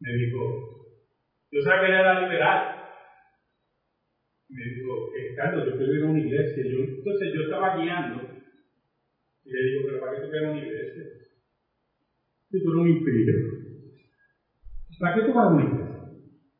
Me 0.00 0.12
dijo, 0.14 0.64
yo 1.52 1.60
sabía 1.60 1.80
que 1.82 1.88
era 1.88 2.14
liberal. 2.18 2.64
Me 4.48 4.64
dijo, 4.64 5.10
Carlos, 5.36 5.66
yo 5.66 5.76
quiero 5.76 5.94
ir 5.94 6.02
a 6.02 6.06
una 6.06 6.18
iglesia. 6.20 6.62
Yo, 6.66 6.78
entonces 6.78 7.28
yo 7.34 7.42
estaba 7.42 7.76
guiando 7.76 8.29
y 9.50 9.52
le 9.52 9.62
digo, 9.66 9.82
pero 9.84 9.98
¿para 9.98 10.12
qué 10.14 10.22
tú 10.22 10.30
quieres 10.30 10.50
una 10.50 10.62
iglesia? 10.62 11.04
Si 12.50 12.62
tú 12.62 12.70
eres 12.70 12.82
un 12.82 12.88
impío. 12.88 13.34
¿Para 15.00 15.14
qué 15.14 15.20
tú 15.26 15.32
vas 15.34 15.46
a 15.46 15.54
una 15.54 15.64
iglesia? 15.64 16.00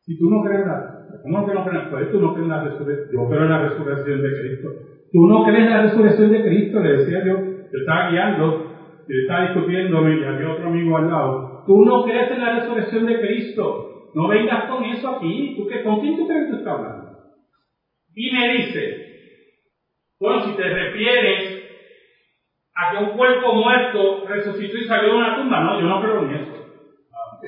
Si 0.02 0.18
tú 0.18 0.28
no 0.28 0.42
crees 0.42 0.66
la... 0.66 1.06
¿Cómo 1.22 1.46
que 1.46 1.54
no 1.54 1.64
crees? 1.64 1.86
Pues 1.90 2.10
tú 2.10 2.20
no 2.20 2.34
crees 2.34 2.48
la 2.48 2.64
resurrección. 2.64 3.08
Yo 3.12 3.28
creo 3.28 3.42
en 3.44 3.50
la 3.50 3.62
resurrección 3.68 4.22
de 4.22 4.32
Cristo. 4.40 4.68
Tú 5.12 5.26
no 5.26 5.44
crees 5.44 5.64
en 5.64 5.70
la 5.70 5.82
resurrección 5.82 6.30
de 6.30 6.42
Cristo, 6.42 6.80
le 6.80 6.92
decía 6.98 7.24
yo. 7.26 7.34
Yo 7.70 7.78
estaba 7.78 8.10
guiando, 8.10 8.74
yo 9.06 9.16
estaba 9.22 9.42
discutiéndome 9.46 10.18
y 10.18 10.24
había 10.24 10.50
otro 10.50 10.66
amigo 10.68 10.96
al 10.96 11.06
lado. 11.06 11.62
Tú 11.66 11.84
no 11.84 12.02
crees 12.04 12.30
en 12.30 12.40
la 12.40 12.58
resurrección 12.58 13.06
de 13.06 13.20
Cristo. 13.20 13.86
No 14.14 14.26
vengas 14.26 14.68
con 14.68 14.84
eso 14.84 15.16
aquí. 15.16 15.54
¿Tú 15.56 15.66
qué, 15.66 15.82
¿Con 15.82 16.00
quién 16.00 16.16
tú 16.16 16.26
crees 16.26 16.44
que 16.44 16.50
tú 16.50 16.56
estás 16.58 16.74
hablando? 16.74 17.06
Y 18.14 18.32
me 18.32 18.54
dice, 18.54 18.96
bueno, 20.18 20.44
si 20.44 20.56
te 20.56 20.68
refieres 20.68 21.59
a 22.80 22.90
que 22.90 22.96
un 22.96 23.10
cuerpo 23.10 23.52
muerto 23.52 24.24
resucitó 24.26 24.78
y 24.78 24.84
salió 24.86 25.10
de 25.10 25.16
una 25.16 25.36
tumba. 25.36 25.60
No, 25.60 25.78
yo 25.78 25.86
no 25.86 26.00
creo 26.00 26.22
en 26.22 26.30
eso. 26.30 26.52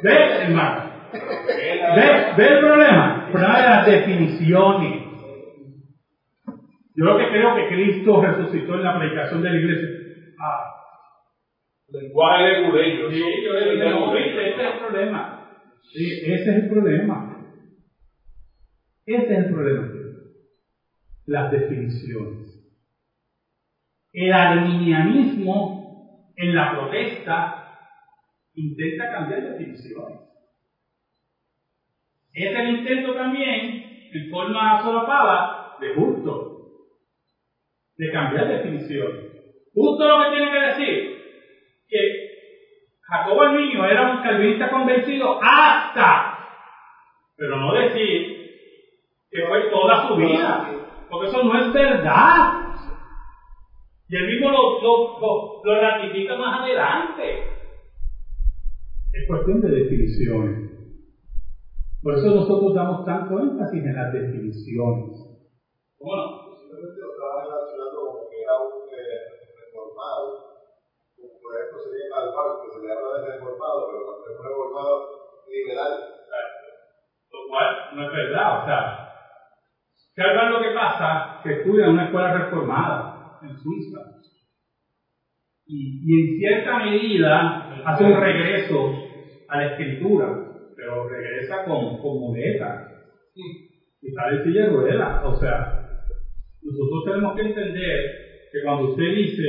¿Ves, 0.03 0.41
hermano? 0.41 0.91
¿Ves? 1.13 2.37
¿Ves 2.37 2.51
el 2.51 2.59
problema? 2.59 3.25
El 3.27 3.33
problema 3.33 3.57
de 3.57 3.63
las 3.63 3.87
definiciones. 3.87 5.03
Yo 6.95 7.05
lo 7.07 7.17
que 7.17 7.29
creo 7.29 7.55
que 7.55 7.69
Cristo 7.69 8.21
resucitó 8.21 8.75
en 8.75 8.83
la 8.83 8.99
predicación 8.99 9.43
de 9.43 9.51
la 9.51 9.57
iglesia. 9.57 9.89
Ah. 10.39 10.73
Lenguaje 11.89 12.45
de 12.45 12.87
ellos. 12.87 13.13
Sí, 13.13 13.23
yo 13.45 13.57
ese 13.57 13.75
es 13.75 14.73
el 14.73 14.79
problema. 14.79 15.49
Sí, 15.93 16.21
ese 16.25 16.35
es 16.35 16.47
el 16.49 16.69
problema. 16.69 17.39
Ese 19.07 19.33
es 19.33 19.39
el 19.39 19.51
problema. 19.51 19.89
Las 21.27 21.51
definiciones. 21.51 22.52
El 24.13 24.33
arminianismo 24.33 25.83
en 26.37 26.55
la 26.55 26.73
protesta 26.73 27.63
intenta 28.55 29.11
cambiar 29.11 29.43
definiciones. 29.43 30.21
Es 32.35 32.55
el 32.55 32.77
intento 32.79 33.15
también, 33.15 34.09
en 34.11 34.31
forma 34.31 34.83
solapada, 34.83 35.77
de 35.81 35.95
justo, 35.95 36.57
de 37.97 38.11
cambiar 38.11 38.49
definiciones. 38.49 39.33
Justo 39.75 40.09
lo 40.09 40.25
que 40.25 40.31
tiene 40.31 40.51
que 40.51 40.67
decir, 40.69 41.17
que 41.89 41.99
Jacobo 43.01 43.45
el 43.45 43.55
niño 43.55 43.85
era 43.85 44.11
un 44.11 44.23
calvinista 44.23 44.71
convencido 44.71 45.39
hasta, 45.43 46.39
pero 47.37 47.57
no 47.57 47.73
decir 47.75 48.43
que 49.31 49.47
fue 49.47 49.71
toda 49.71 50.09
su 50.09 50.17
vida, 50.17 50.71
porque 51.09 51.29
eso 51.29 51.43
no 51.43 51.59
es 51.59 51.73
verdad. 51.73 52.62
Y 54.13 54.17
él 54.17 54.27
mismo 54.27 54.51
lo, 54.53 55.65
lo, 55.65 55.81
ratifica 55.81 56.37
más 56.37 56.61
adelante. 56.61 57.49
Es 59.11 59.27
cuestión 59.27 59.59
de 59.63 59.71
definiciones. 59.71 60.69
Por 62.03 62.13
eso 62.13 62.35
nosotros 62.35 62.75
damos 62.75 63.07
tanto 63.07 63.41
énfasis 63.41 63.81
en 63.81 63.97
las 63.97 64.13
definiciones. 64.13 65.17
¿Cómo 65.97 66.13
no? 66.13 66.45
Posiblemente 66.45 67.01
lo 67.01 67.09
estaba 67.09 67.41
relacionando 67.41 67.97
como 68.05 68.29
que 68.29 68.37
era 68.37 68.53
un 68.61 68.85
eh, 68.93 69.17
reformado. 69.65 70.61
Como 71.17 71.33
por 71.41 71.57
ejemplo 71.57 71.79
sería 71.81 72.13
al 72.13 72.61
que 72.61 72.69
se 72.69 72.85
le 72.85 72.93
habla 72.93 73.17
de 73.17 73.33
reformado, 73.33 73.89
pero 73.89 74.05
cuando 74.05 74.29
es 74.29 74.37
un 74.37 74.45
reformado 74.45 74.93
liberal. 75.49 75.93
Lo 77.33 77.49
cual 77.49 77.97
no 77.97 78.05
es 78.05 78.13
verdad, 78.13 78.61
o 78.61 78.65
sea, 78.67 79.03
Calvar 80.15 80.53
lo 80.53 80.61
que 80.61 80.75
pasa 80.75 81.41
que 81.43 81.53
estudia 81.55 81.87
en 81.87 81.93
una 81.93 82.05
escuela 82.05 82.35
reformada 82.35 83.12
en 83.43 83.59
Suiza. 83.59 84.01
Y, 85.67 86.01
y 86.05 86.21
en 86.21 86.37
cierta 86.39 86.79
medida 86.85 87.83
hace 87.85 88.05
un 88.05 88.21
regreso 88.21 88.93
a 89.49 89.57
la 89.59 89.67
escritura, 89.73 90.27
pero 90.77 91.09
regresa 91.09 91.65
con, 91.65 91.99
con 92.01 92.19
muleta. 92.19 92.89
Y 93.35 94.09
está 94.09 94.31
de 94.31 94.45
silla 94.45 94.65
de 94.65 94.71
ruedas. 94.71 95.25
O 95.25 95.37
sea, 95.37 95.89
nosotros 96.63 97.05
tenemos 97.05 97.37
que 97.37 97.43
entender 97.43 98.49
que 98.51 98.63
cuando 98.65 98.91
usted 98.91 99.15
dice, 99.15 99.43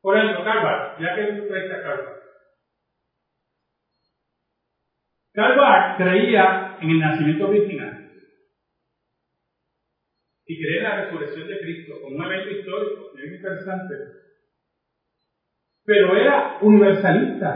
por 0.00 0.16
ejemplo, 0.16 0.44
Calvar, 0.44 0.96
ya 1.00 1.14
que 1.14 1.40
tú 1.40 1.48
traes 1.48 1.70
a 1.70 1.82
Calvar, 1.82 2.18
Calvar 5.32 5.96
creía 5.96 6.78
en 6.80 6.90
el 6.90 6.98
nacimiento 6.98 7.48
virginal 7.48 8.07
y 10.50 10.56
creía 10.56 10.78
en 10.78 10.84
la 10.84 11.02
resurrección 11.02 11.46
de 11.46 11.60
Cristo 11.60 11.92
como 12.00 12.16
un 12.16 12.24
evento 12.24 12.50
histórico, 12.50 13.04
bien 13.12 13.34
interesante. 13.34 13.94
Pero 15.84 16.16
era 16.16 16.58
universalista. 16.62 17.52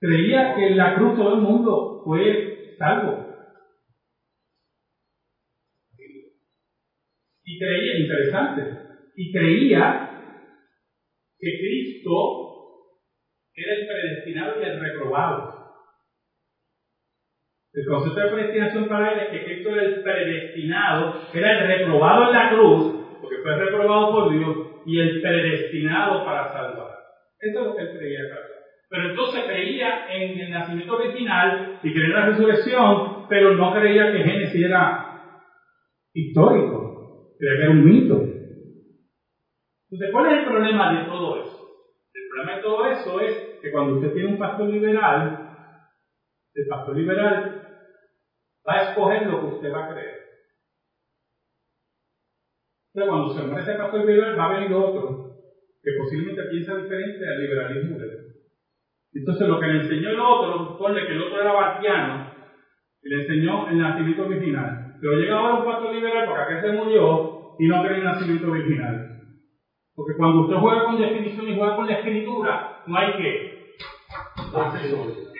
Creía 0.00 0.54
que 0.56 0.66
en 0.66 0.76
la 0.76 0.94
cruz 0.96 1.16
todo 1.16 1.34
el 1.36 1.40
mundo 1.40 2.02
fue 2.02 2.74
salvo. 2.76 3.28
Y 7.44 7.58
creía, 7.58 7.96
interesante, 7.96 8.62
y 9.14 9.32
creía 9.32 9.94
que 11.38 11.48
Cristo 11.58 12.10
era 13.54 13.72
el 13.72 13.86
predestinado 13.86 14.60
y 14.60 14.64
el 14.64 14.80
reprobado. 14.80 15.57
El 17.72 17.86
concepto 17.86 18.20
de 18.20 18.30
predestinación 18.30 18.88
para 18.88 19.12
él 19.12 19.18
es 19.20 19.28
que 19.30 19.44
Cristo 19.44 19.70
era 19.70 19.82
el 19.82 20.02
predestinado, 20.02 21.14
era 21.34 21.52
el 21.52 21.66
reprobado 21.66 22.28
en 22.28 22.32
la 22.32 22.50
cruz, 22.50 23.20
porque 23.20 23.36
fue 23.42 23.56
reprobado 23.56 24.12
por 24.12 24.32
Dios, 24.32 24.56
y 24.86 24.98
el 24.98 25.20
predestinado 25.20 26.24
para 26.24 26.50
salvar. 26.52 26.96
Eso 27.40 27.60
es 27.60 27.66
lo 27.66 27.76
que 27.76 27.82
él 27.82 27.98
creía 27.98 28.20
Pero 28.88 29.10
entonces 29.10 29.44
creía 29.44 30.06
en 30.08 30.40
el 30.40 30.50
nacimiento 30.50 30.96
original 30.96 31.78
y 31.82 31.92
creía 31.92 32.06
en 32.06 32.14
la 32.14 32.26
resurrección, 32.26 33.26
pero 33.28 33.54
no 33.54 33.72
creía 33.74 34.10
que 34.12 34.24
Génesis 34.24 34.64
era 34.64 35.04
histórico, 36.14 37.34
creía 37.38 37.56
que 37.56 37.62
era 37.62 37.70
un 37.70 37.84
mito. 37.84 38.14
Entonces, 39.90 40.12
¿cuál 40.12 40.32
es 40.32 40.38
el 40.38 40.44
problema 40.46 40.98
de 40.98 41.06
todo 41.06 41.42
eso? 41.42 41.68
El 42.14 42.28
problema 42.30 42.56
de 42.56 42.62
todo 42.62 42.86
eso 42.86 43.20
es 43.20 43.60
que 43.62 43.70
cuando 43.70 43.96
usted 43.96 44.12
tiene 44.12 44.30
un 44.30 44.38
pastor 44.38 44.68
liberal, 44.68 45.48
el 46.54 46.66
pastor 46.66 46.96
liberal 46.96 47.57
va 48.68 48.74
a 48.74 48.90
escoger 48.90 49.26
lo 49.26 49.40
que 49.40 49.46
usted 49.56 49.72
va 49.72 49.86
a 49.86 49.92
creer. 49.92 50.18
Entonces, 52.92 53.10
cuando 53.10 53.34
se 53.34 53.42
muere 53.46 53.62
ese 53.62 53.74
pastor 53.74 54.04
liberal, 54.04 54.38
va 54.38 54.44
a 54.44 54.58
venir 54.58 54.72
otro 54.72 55.28
que 55.82 55.90
posiblemente 55.96 56.42
piensa 56.50 56.76
diferente 56.76 57.24
al 57.26 57.40
liberalismo 57.40 57.98
de 57.98 58.04
él. 58.04 58.18
Entonces, 59.14 59.48
lo 59.48 59.60
que 59.60 59.66
le 59.66 59.80
enseñó 59.80 60.10
el 60.10 60.20
otro, 60.20 60.76
ponle 60.76 61.06
que 61.06 61.12
el 61.12 61.22
otro 61.22 61.40
era 61.40 61.52
bartiano, 61.52 62.32
y 63.02 63.08
le 63.08 63.22
enseñó 63.22 63.68
el 63.68 63.78
nacimiento 63.78 64.26
original. 64.26 64.96
Pero 65.00 65.12
llega 65.14 65.38
ahora 65.38 65.54
un 65.54 65.64
pastor 65.64 65.94
liberal 65.94 66.26
porque 66.26 66.42
aquel 66.42 66.60
se 66.60 66.76
murió 66.76 67.56
y 67.58 67.68
no 67.68 67.82
cree 67.82 67.98
el 67.98 68.04
nacimiento 68.04 68.50
original. 68.50 69.18
Porque 69.94 70.16
cuando 70.16 70.42
usted 70.42 70.56
juega 70.56 70.84
con 70.84 71.00
definición 71.00 71.48
y 71.48 71.56
juega 71.56 71.76
con 71.76 71.86
la 71.86 71.94
escritura, 71.94 72.82
no 72.86 72.98
hay 72.98 73.12
que. 73.16 73.74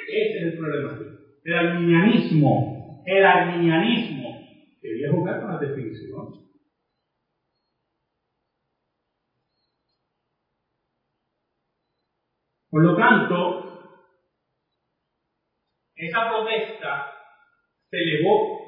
Ese 0.09 0.39
es 0.39 0.43
el 0.45 0.59
problema. 0.59 0.99
El 1.45 1.55
arminianismo, 1.55 2.78
el 3.09 3.25
arminianismo, 3.25 4.39
quería 4.83 5.11
jugar 5.11 5.41
con 5.41 5.53
la 5.53 5.59
definición. 5.59 6.29
Por 12.71 12.83
lo 12.83 12.97
tanto, 12.97 14.05
esa 15.95 16.29
protesta 16.29 17.07
se 17.91 17.97
elevó 17.97 18.59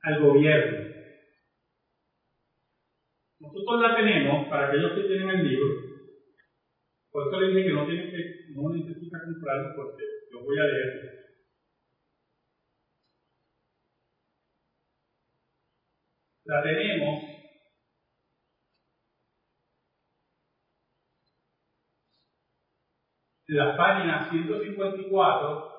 al 0.00 0.22
gobierno. 0.22 0.88
Nosotros 3.40 3.82
la 3.82 3.96
tenemos, 3.96 4.48
para 4.48 4.68
aquellos 4.68 4.92
que 4.94 5.08
tienen 5.08 5.28
el 5.28 5.46
libro, 5.46 5.66
por 7.10 7.28
eso 7.28 7.40
les 7.40 7.54
dije 7.54 7.68
que 7.68 7.74
no 7.74 7.86
tienen 7.86 8.10
que, 8.10 8.52
no 8.54 8.70
necesitan 8.70 9.20
comprarlo 9.24 9.76
porque 9.76 10.04
lo 10.30 10.44
voy 10.44 10.58
a 10.58 10.64
leer. 10.64 11.19
La 16.50 16.62
tenemos 16.64 17.22
en 23.46 23.56
la 23.56 23.76
página 23.76 24.28
154 24.28 25.72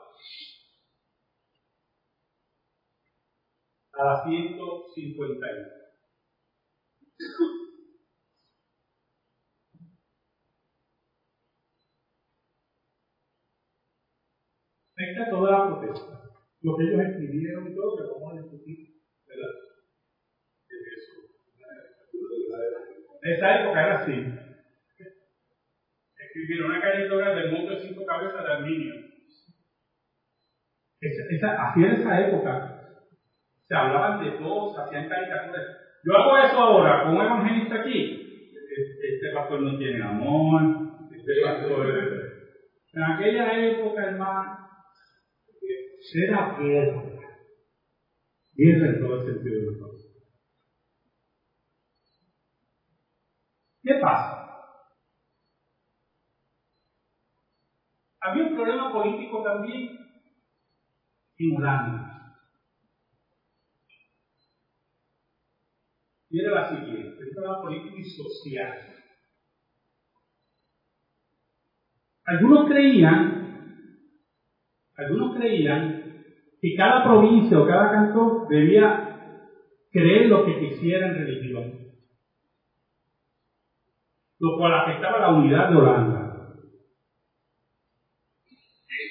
a 3.92 4.06
la 4.06 4.24
151. 4.24 5.68
Esta 14.96 15.30
toda 15.30 15.52
la 15.52 15.68
protesta. 15.68 16.22
Lo 16.62 16.78
que 16.78 16.84
ellos 16.84 17.02
escribieron 17.02 17.70
y 17.70 17.76
todo, 17.76 17.98
que 17.98 18.04
vamos 18.04 18.32
a 18.32 18.42
discutir, 18.42 19.04
¿verdad? 19.26 19.71
En 23.24 23.34
esa 23.34 23.62
época 23.62 23.86
era 23.86 23.96
así. 24.02 24.34
Escribieron 26.18 26.72
una 26.72 26.82
caricatura 26.82 27.36
del 27.36 27.52
mundo 27.52 27.72
de 27.74 27.80
cinco 27.80 28.06
cabezas 28.06 28.44
de 28.44 28.52
Arminio. 28.52 28.96
Esa, 31.02 31.24
esa, 31.30 31.74
en 31.76 31.84
esa 31.84 32.28
época 32.28 32.82
se 33.68 33.76
hablaban 33.76 34.24
de 34.24 34.32
todo, 34.38 34.74
se 34.74 34.82
hacían 34.82 35.10
caricaturas. 35.10 35.66
Yo 36.04 36.16
hago 36.16 36.38
eso 36.38 36.58
ahora 36.58 37.04
con 37.04 37.16
un 37.16 37.22
evangelista 37.22 37.82
aquí. 37.82 38.50
Este, 38.76 39.16
este 39.16 39.32
pastor 39.34 39.62
no 39.62 39.78
tiene 39.78 40.04
amor. 40.04 40.62
Este 41.16 41.42
pastor. 41.44 42.32
En 42.94 43.04
aquella 43.04 43.68
época, 43.68 44.04
hermano, 44.04 44.62
era 46.14 46.58
guerra. 46.60 47.04
Guerra 48.54 48.88
en 48.88 49.00
todo 49.00 49.16
el 49.16 49.34
sentido 49.34 49.72
de 49.72 49.80
la. 49.80 49.91
¿Qué 53.92 54.00
pasa? 54.00 54.32
Había 58.22 58.44
un 58.44 58.54
problema 58.54 58.90
político 58.90 59.42
también 59.44 59.90
en 61.38 61.58
Holanda. 61.58 62.00
Y 66.30 66.40
era 66.40 66.52
la 66.52 66.70
siguiente, 66.70 67.22
un 67.28 67.34
problema 67.34 67.60
político 67.60 67.98
y 67.98 68.04
social. 68.06 68.72
Algunos 72.24 72.70
creían, 72.70 73.42
algunos 74.96 75.34
creían 75.34 75.82
que 76.62 76.76
cada 76.78 77.04
provincia 77.04 77.60
o 77.60 77.66
cada 77.66 77.92
cantón 77.92 78.48
debía 78.48 78.88
creer 79.90 80.28
lo 80.28 80.46
que 80.46 80.54
quisiera 80.58 81.08
en 81.08 81.14
religión 81.16 81.81
lo 84.42 84.58
cual 84.58 84.74
afectaba 84.74 85.20
la 85.20 85.30
unidad 85.30 85.70
de 85.70 85.76
Holanda. 85.76 86.48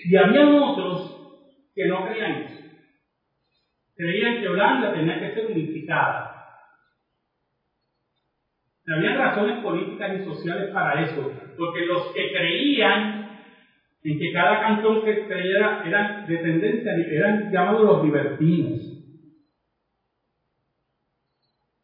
Y 0.05 0.17
había 0.17 0.49
otros 0.49 1.71
que 1.73 1.87
no 1.87 2.05
creían 2.05 2.33
eso. 2.43 2.65
Creían 3.95 4.41
que 4.41 4.49
Holanda 4.49 4.93
tenía 4.93 5.21
que 5.21 5.35
ser 5.35 5.47
unificada. 5.47 6.37
Había 8.89 9.17
razones 9.17 9.63
políticas 9.63 10.21
y 10.21 10.25
sociales 10.25 10.71
para 10.73 11.01
eso, 11.05 11.31
porque 11.57 11.87
los 11.87 12.13
que 12.13 12.33
creían 12.33 13.39
en 14.03 14.19
que 14.19 14.33
cada 14.33 14.61
cantón 14.61 15.05
que 15.05 15.27
creyera 15.27 15.85
eran 15.87 16.27
de 16.27 16.37
tendencia, 16.39 16.93
eran 17.09 17.53
llamados 17.53 17.85
los 17.85 18.05
libertinos, 18.05 18.81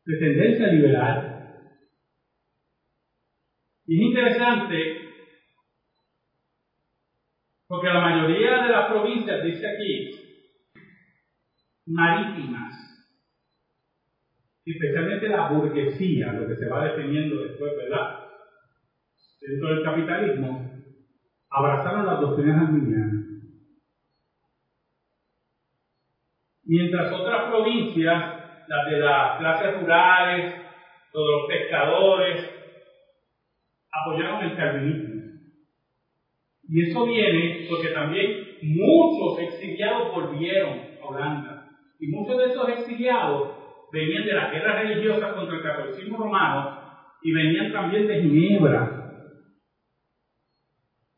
de 0.05 0.17
tendencia 0.19 0.67
liberal. 0.67 1.36
Y 3.87 3.97
es 3.97 4.03
interesante 4.03 5.07
porque 7.68 7.89
la 7.89 8.01
mayoría 8.01 8.62
de 8.62 8.68
las 8.68 8.89
provincias, 8.89 9.43
dice 9.43 9.66
aquí, 9.66 10.11
marítimas, 11.87 12.74
especialmente 14.64 15.28
la 15.28 15.49
burguesía, 15.49 16.32
lo 16.32 16.49
que 16.49 16.57
se 16.57 16.68
va 16.68 16.84
definiendo 16.84 17.43
después, 17.43 17.72
¿verdad? 17.76 18.07
Dentro 19.41 19.68
del 19.68 19.82
capitalismo, 19.82 20.64
abrazaron 21.51 22.07
las 22.07 22.20
doctrinas 22.20 22.66
arminianas. 22.66 23.24
Mientras 26.64 27.12
otras 27.12 27.49
provincias, 27.49 28.32
las 28.66 28.87
de 28.87 28.99
las 28.99 29.39
clases 29.39 29.74
rurales, 29.74 30.53
todos 31.12 31.30
los 31.30 31.49
pescadores, 31.49 32.66
apoyaron 34.01 34.45
el 34.45 34.57
calvinismo. 34.57 35.17
Y 36.69 36.91
eso 36.91 37.07
viene 37.07 37.67
porque 37.71 37.89
también 37.89 38.59
muchos 38.63 39.39
exiliados 39.41 40.15
volvieron 40.15 40.81
a 41.01 41.07
Holanda. 41.07 41.69
Y 42.01 42.09
muchos 42.09 42.39
de 42.39 42.45
esos 42.47 42.69
exiliados 42.69 43.53
venían 43.93 44.27
de 44.27 44.35
las 44.35 44.53
guerras 44.53 44.83
religiosas 44.83 45.35
contra 45.35 45.57
el 45.57 45.63
catolicismo 45.63 46.19
romano 46.19 46.81
y 47.23 47.33
venían 47.33 47.73
también 47.73 48.07
de 48.07 48.23
Ginebra. 48.23 49.03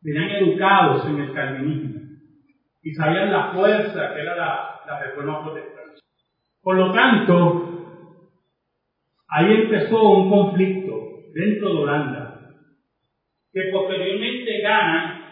Venían 0.01 0.31
educados 0.31 1.07
en 1.07 1.21
el 1.21 1.33
calvinismo 1.33 2.01
y 2.83 2.95
sabían 2.95 3.33
la 3.33 3.53
fuerza 3.53 4.15
que 4.15 4.21
era 4.21 4.37
la, 4.37 4.81
la 4.87 5.01
reforma 5.01 5.43
protestante. 5.43 6.01
Por 6.63 6.77
lo 6.77 6.93
tanto, 6.93 8.31
ahí 9.29 9.53
empezó 9.63 10.03
un 10.11 10.31
conflicto 10.31 10.95
dentro 11.35 11.69
de 11.69 11.79
Holanda, 11.83 12.28
que 13.59 13.73
posteriormente 13.73 14.61
ganan 14.61 15.25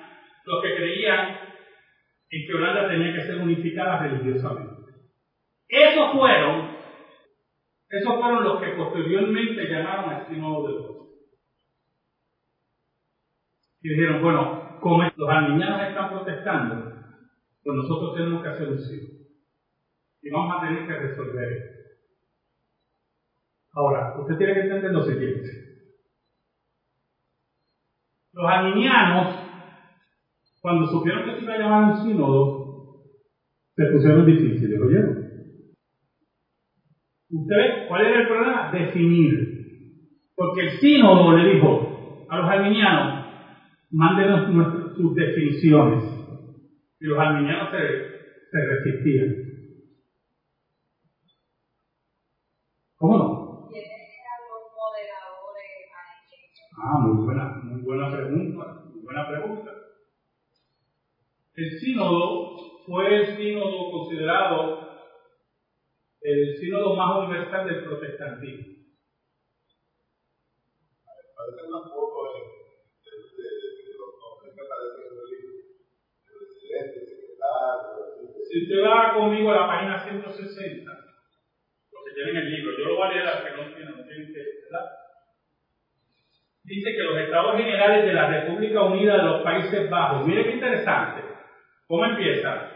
los 0.45 0.63
que 0.63 0.75
creían 0.75 1.39
en 2.29 2.47
que 2.47 2.55
Holanda 2.55 2.89
tenía 2.89 3.15
que 3.15 3.23
ser 3.23 3.37
unificada 3.39 4.01
religiosamente. 4.01 4.93
Esos 5.69 6.13
fueron, 6.13 6.77
esos 7.89 8.15
fueron 8.17 8.43
los 8.43 8.61
que 8.61 8.71
posteriormente 8.71 9.69
llamaron 9.69 10.11
al 10.13 10.27
sínodo 10.27 10.67
de 10.67 10.73
Dios. 10.73 10.97
Y 13.83 13.89
dijeron, 13.91 14.23
bueno, 14.23 14.79
como 14.81 15.05
los 15.05 15.29
arminianos 15.29 15.83
están 15.83 16.11
protestando, 16.11 16.93
pues 17.63 17.77
nosotros 17.77 18.17
tenemos 18.17 18.43
que 18.43 18.49
hacer 18.49 18.69
un 18.69 18.79
sínodo. 18.81 19.21
Y 20.23 20.31
vamos 20.31 20.57
a 20.57 20.67
tener 20.67 20.87
que 20.89 20.95
resolver 20.95 21.53
esto. 21.53 21.77
Ahora, 23.75 24.19
usted 24.19 24.37
tiene 24.37 24.55
que 24.55 24.61
entender 24.63 24.91
lo 24.91 25.03
siguiente. 25.05 25.76
Los 28.37 28.45
arminianos, 28.51 29.35
cuando 30.61 30.87
supieron 30.87 31.25
que 31.25 31.37
se 31.37 31.43
iba 31.43 31.55
a 31.55 31.59
llamar 31.59 31.85
un 31.85 32.03
sínodo, 32.03 33.01
se 33.75 33.87
pusieron 33.87 34.27
difíciles, 34.27 34.79
¿oyeron? 34.79 35.27
¿Usted 37.31 37.89
cuál 37.89 38.05
era 38.05 38.21
el 38.21 38.29
problema? 38.29 38.71
Definir. 38.71 39.33
Porque 40.35 40.61
el 40.61 40.71
sínodo 40.81 41.33
le 41.33 41.55
dijo 41.55 42.27
a 42.29 42.37
los 42.37 42.47
arminianos, 42.47 43.25
mándenos 43.91 44.95
sus 44.95 45.15
definiciones. 45.15 46.05
Y 47.01 47.07
los 47.07 47.19
arminianos 47.19 47.71
se, 47.71 47.79
se 48.51 48.67
resistían. 48.67 49.35
¿Cómo 52.97 53.17
no? 53.17 53.47
Ah, 56.79 56.99
muy 57.01 57.25
buena, 57.25 57.56
buena 57.97 58.17
pregunta, 58.17 58.83
muy 58.93 59.03
buena 59.03 59.29
pregunta. 59.29 59.73
El 61.55 61.71
sínodo 61.81 62.83
fue 62.85 63.17
el 63.17 63.37
sínodo 63.37 63.91
considerado 63.91 64.87
el 66.21 66.57
sínodo 66.57 66.95
más 66.97 67.25
universal 67.25 67.67
del 67.67 67.85
protestantismo. 67.85 68.67
De, 71.07 71.53
de, 71.53 71.63
de 71.63 71.73
el 76.79 77.07
secretario, 77.07 78.05
así. 78.05 78.27
Si 78.51 78.63
usted 78.63 78.85
va 78.85 79.15
conmigo 79.15 79.51
a 79.53 79.55
la 79.55 79.67
página 79.67 79.99
160, 79.99 80.93
los 81.93 82.05
que 82.05 82.15
tienen 82.15 82.37
el 82.37 82.51
libro, 82.51 82.77
yo 82.77 82.85
lo 82.87 82.97
voy 82.97 83.07
a 83.07 83.13
leer 83.13 83.27
a 83.27 83.35
los 83.37 83.45
que 83.45 83.57
no 83.57 83.75
tienen, 83.75 83.97
no 83.97 84.05
tienen 84.05 84.33
que, 84.33 84.43
¿verdad? 84.65 85.06
Dice 86.67 86.91
que 86.97 87.03
los 87.05 87.17
estados 87.19 87.57
generales 87.57 88.05
de 88.05 88.13
la 88.13 88.27
República 88.27 88.83
Unida 88.83 89.19
de 89.19 89.23
los 89.23 89.43
Países 89.45 89.89
Bajos, 89.89 90.27
mire 90.27 90.45
qué 90.45 90.55
interesante, 90.55 91.23
¿cómo 91.87 92.05
empieza? 92.07 92.73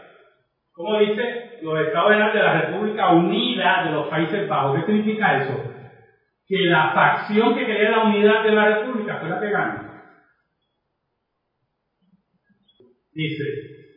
¿Cómo 0.71 0.97
dice? 0.97 1.59
Los 1.61 1.77
estados 1.77 2.11
generales 2.11 2.33
de 2.33 2.41
la 2.41 2.61
República 2.61 3.09
Unida 3.09 3.83
de 3.83 3.91
los 3.91 4.07
Países 4.07 4.47
Bajos. 4.47 4.79
¿Qué 4.79 4.85
significa 4.85 5.43
eso? 5.43 5.61
Que 6.47 6.67
la 6.67 6.93
facción 6.93 7.53
que 7.53 7.65
quería 7.65 7.89
la 7.89 8.03
unidad 8.05 8.43
de 8.43 8.51
la 8.51 8.65
República 8.77 9.17
fue 9.19 9.29
la 9.29 9.41
que 9.41 9.51
ganó. 9.51 9.91
Dice, 13.11 13.43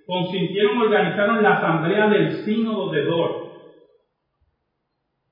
consintieron 0.07 0.76
organizaron 0.76 1.40
la 1.40 1.59
asamblea 1.59 2.09
del 2.09 2.32
sínodo 2.45 2.90
de 2.90 3.05
Dor. 3.05 3.45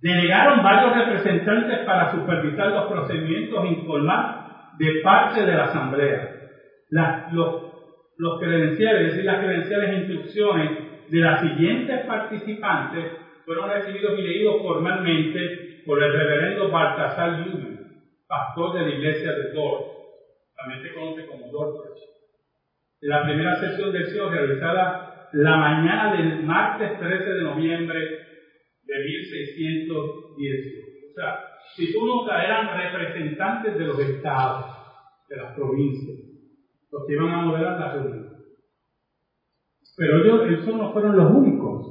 Delegaron 0.00 0.62
varios 0.62 0.94
representantes 0.94 1.80
para 1.84 2.12
supervisar 2.12 2.68
los 2.68 2.86
procedimientos 2.86 3.66
informar 3.66 4.51
de 4.82 5.00
parte 5.02 5.46
de 5.46 5.54
la 5.54 5.64
asamblea. 5.64 6.28
La- 6.90 7.28
los, 7.32 7.48
los 8.18 8.40
credenciales, 8.40 9.02
es 9.02 9.08
decir, 9.12 9.24
las 9.24 9.38
credenciales 9.40 9.90
e 9.90 9.96
instrucciones 9.96 10.70
de 11.08 11.20
las 11.20 11.40
siguientes 11.40 12.04
participantes 12.06 13.12
fueron 13.44 13.70
recibidos 13.70 14.18
y 14.18 14.22
leídos 14.22 14.56
formalmente 14.62 15.40
por 15.86 16.02
el 16.02 16.12
reverendo 16.12 16.70
Baltasar 16.70 17.40
Newman, 17.46 17.78
pastor 18.28 18.74
de 18.74 18.82
la 18.82 18.90
iglesia 18.90 19.30
de 19.30 19.52
Dor. 19.52 19.78
También 20.56 20.82
se 20.82 20.92
conoce 20.92 21.26
como 21.26 21.50
Dortmund 21.50 21.92
la 23.02 23.24
primera 23.24 23.56
sesión 23.56 23.92
del 23.92 24.06
CIO 24.06 24.30
realizada 24.30 25.28
la 25.32 25.56
mañana 25.56 26.12
del 26.14 26.44
martes 26.44 26.98
13 27.00 27.30
de 27.34 27.42
noviembre 27.42 27.98
de 28.84 28.94
1610. 28.98 30.66
O 31.10 31.14
sea, 31.14 31.34
si 31.74 31.92
tú 31.92 32.06
notas, 32.06 32.44
eran 32.44 32.76
representantes 32.76 33.78
de 33.78 33.84
los 33.84 33.98
estados, 33.98 34.66
de 35.28 35.36
las 35.36 35.54
provincias, 35.54 36.18
los 36.90 37.06
que 37.06 37.12
iban 37.14 37.32
a 37.32 37.42
moderar 37.42 37.78
la 37.78 37.92
reunión. 37.92 38.32
Pero 39.96 40.24
ellos, 40.24 40.60
esos 40.60 40.74
no 40.74 40.92
fueron 40.92 41.16
los 41.16 41.30
únicos. 41.30 41.86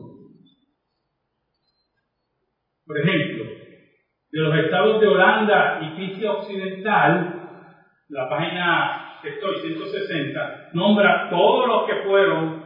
Por 2.85 2.99
ejemplo, 2.99 3.45
de 4.31 4.39
los 4.39 4.55
estados 4.55 5.01
de 5.01 5.07
Holanda 5.07 5.79
y 5.81 5.95
Frisia 5.95 6.31
Occidental, 6.31 7.41
la 8.09 8.29
página 8.29 9.19
que 9.21 9.29
estoy, 9.29 9.61
160, 9.61 10.69
nombra 10.73 11.29
todos 11.29 11.67
los 11.67 11.85
que 11.87 12.03
fueron 12.07 12.63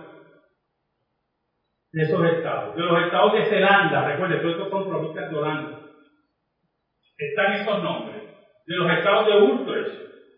de 1.91 2.03
esos 2.03 2.25
estados. 2.25 2.75
De 2.75 2.81
los 2.81 3.03
estados 3.03 3.33
de 3.33 3.45
Zelanda, 3.45 4.07
recuerde, 4.07 4.39
todos 4.39 4.55
estos 4.55 4.69
son 4.69 4.89
provincias 4.89 5.29
de 5.29 5.37
Holanda. 5.37 5.84
Están 7.17 7.53
esos 7.53 7.83
nombres. 7.83 8.23
De 8.65 8.75
los 8.75 8.91
estados 8.91 9.27
de 9.27 9.37
Utrecht, 9.41 9.93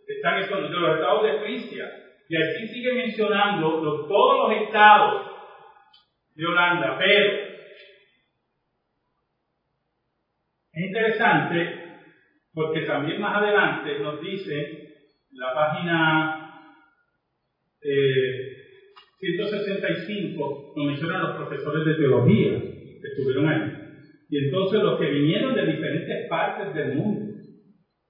están 0.07 0.37
esos 0.39 0.51
nombres. 0.51 0.71
De 0.71 0.79
los 0.79 0.95
estados 0.95 1.23
de 1.23 1.39
Frisia. 1.39 2.03
Y 2.29 2.35
así 2.35 2.67
sigue 2.67 2.93
mencionando 2.93 3.81
todos 4.07 4.49
los 4.49 4.61
estados 4.63 5.31
de 6.35 6.45
Holanda, 6.45 6.97
pero 6.99 7.47
es 10.73 10.85
interesante 10.85 11.87
porque 12.53 12.81
también 12.81 13.19
más 13.21 13.37
adelante 13.37 13.99
nos 13.99 14.21
dice 14.21 14.87
la 15.31 15.53
página 15.53 16.47
eh, 17.81 18.57
165 19.19 20.73
nos 20.75 20.85
mencionan 20.85 21.21
los 21.21 21.35
profesores 21.37 21.85
de 21.85 21.95
teología 21.95 22.59
que 22.59 23.07
estuvieron 23.07 23.47
ahí. 23.49 23.76
Y 24.29 24.45
entonces 24.45 24.81
los 24.81 24.99
que 24.99 25.09
vinieron 25.09 25.55
de 25.55 25.65
diferentes 25.65 26.29
partes 26.29 26.73
del 26.73 26.95
mundo, 26.95 27.33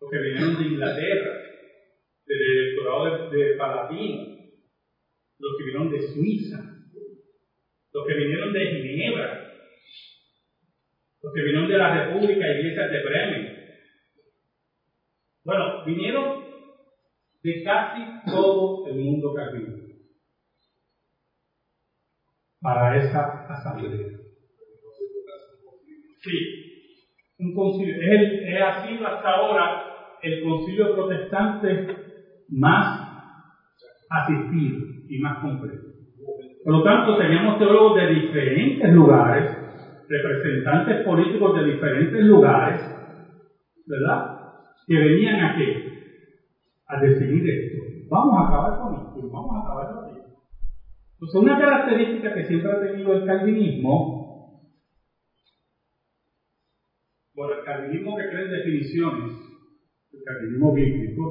los 0.01 0.11
que 0.11 0.17
vinieron 0.17 0.57
de 0.57 0.67
Inglaterra, 0.69 1.33
del 2.25 2.41
electorado 2.41 3.29
de, 3.29 3.37
de 3.37 3.55
los 5.39 5.57
que 5.57 5.63
vinieron 5.63 5.91
de 5.91 6.01
Suiza, 6.01 6.57
los 7.93 8.05
que 8.05 8.13
vinieron 8.15 8.51
de 8.51 8.65
Ginebra, 8.65 9.47
los 11.21 11.33
que 11.33 11.41
vinieron 11.41 11.67
de 11.67 11.77
la 11.77 11.93
República 11.93 12.47
Iglesias 12.47 12.91
de 12.91 13.03
Bremen. 13.03 13.57
Bueno, 15.43 15.85
vinieron 15.85 16.43
de 17.43 17.63
casi 17.63 17.99
todo 18.25 18.87
el 18.87 18.95
mundo 18.95 19.33
calvino 19.33 19.87
para 22.59 22.97
esa 22.97 23.45
asamblea. 23.47 24.26
Sí, 26.21 26.37
un 27.39 27.53
concilio. 27.53 27.95
Es, 28.01 28.21
es 28.43 28.61
ha 28.61 28.81
sido 28.81 29.05
hasta 29.05 29.29
ahora 29.29 29.83
el 30.21 30.41
concilio 30.41 30.93
protestante 30.93 31.85
más 32.49 33.07
asistido 34.09 34.79
y 35.07 35.19
más 35.19 35.41
completo. 35.41 35.83
Por 36.63 36.73
lo 36.73 36.83
tanto, 36.83 37.17
teníamos 37.17 37.57
teólogos 37.57 37.95
de 37.95 38.07
diferentes 38.07 38.91
lugares, 38.91 39.45
representantes 40.07 41.03
políticos 41.05 41.55
de 41.55 41.65
diferentes 41.65 42.23
lugares, 42.23 42.81
¿verdad? 43.85 44.23
Que 44.85 44.97
venían 44.97 45.39
a 45.41 45.55
qué? 45.55 45.81
A 46.87 46.99
decidir 46.99 47.43
esto. 47.47 47.77
Vamos 48.09 48.35
a 48.37 48.47
acabar 48.47 48.77
con 48.79 48.95
esto, 48.95 49.19
vamos 49.31 49.55
a 49.55 49.59
acabar 49.61 49.93
con 49.93 50.09
esto. 50.09 50.27
Entonces, 51.13 51.41
una 51.41 51.57
característica 51.57 52.33
que 52.33 52.45
siempre 52.45 52.71
ha 52.71 52.79
tenido 52.79 53.11
el 53.13 53.25
calvinismo, 53.25 54.17
bueno, 57.33 57.53
el 57.53 57.56
calvinismo 57.67 58.15
que 58.15 58.29
cree 58.29 58.45
en 58.45 58.51
definiciones, 58.51 59.31
el 60.13 60.23
calvinismo 60.23 60.73
bíblico, 60.73 61.23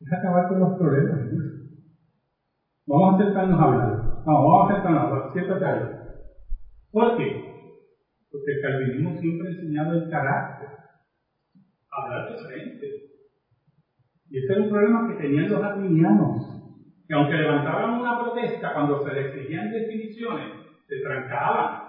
es 0.00 0.12
acabar 0.12 0.48
con 0.48 0.60
los 0.60 0.78
problemas. 0.78 1.20
Vamos 2.86 3.20
a 3.20 3.24
sentarnos 3.24 3.60
a 3.60 3.64
hablar. 3.64 4.02
No, 4.24 4.32
vamos 4.32 4.70
a 4.70 4.74
sentarnos 4.74 5.02
a 5.02 5.06
hablar. 5.06 5.32
Siéntate 5.32 5.64
ahí. 5.64 5.82
¿Por 6.90 7.16
qué? 7.16 7.28
Porque 8.30 8.52
el 8.52 8.62
calvinismo 8.62 9.20
siempre 9.20 9.48
ha 9.48 9.50
enseñado 9.52 9.92
el 9.92 10.10
carácter. 10.10 10.68
Hablar 11.90 12.30
de 12.30 12.38
frente. 12.44 12.86
Y 14.30 14.38
ese 14.38 14.52
era 14.52 14.62
un 14.62 14.70
problema 14.70 15.06
que 15.06 15.22
tenían 15.22 15.50
los 15.50 15.62
arminianos. 15.62 16.36
Que 17.06 17.14
aunque 17.14 17.36
levantaban 17.36 18.00
una 18.00 18.18
protesta 18.18 18.72
cuando 18.72 19.04
se 19.04 19.12
les 19.12 19.26
exigían 19.26 19.70
definiciones, 19.70 20.48
se 20.88 20.96
trancaban. 21.02 21.81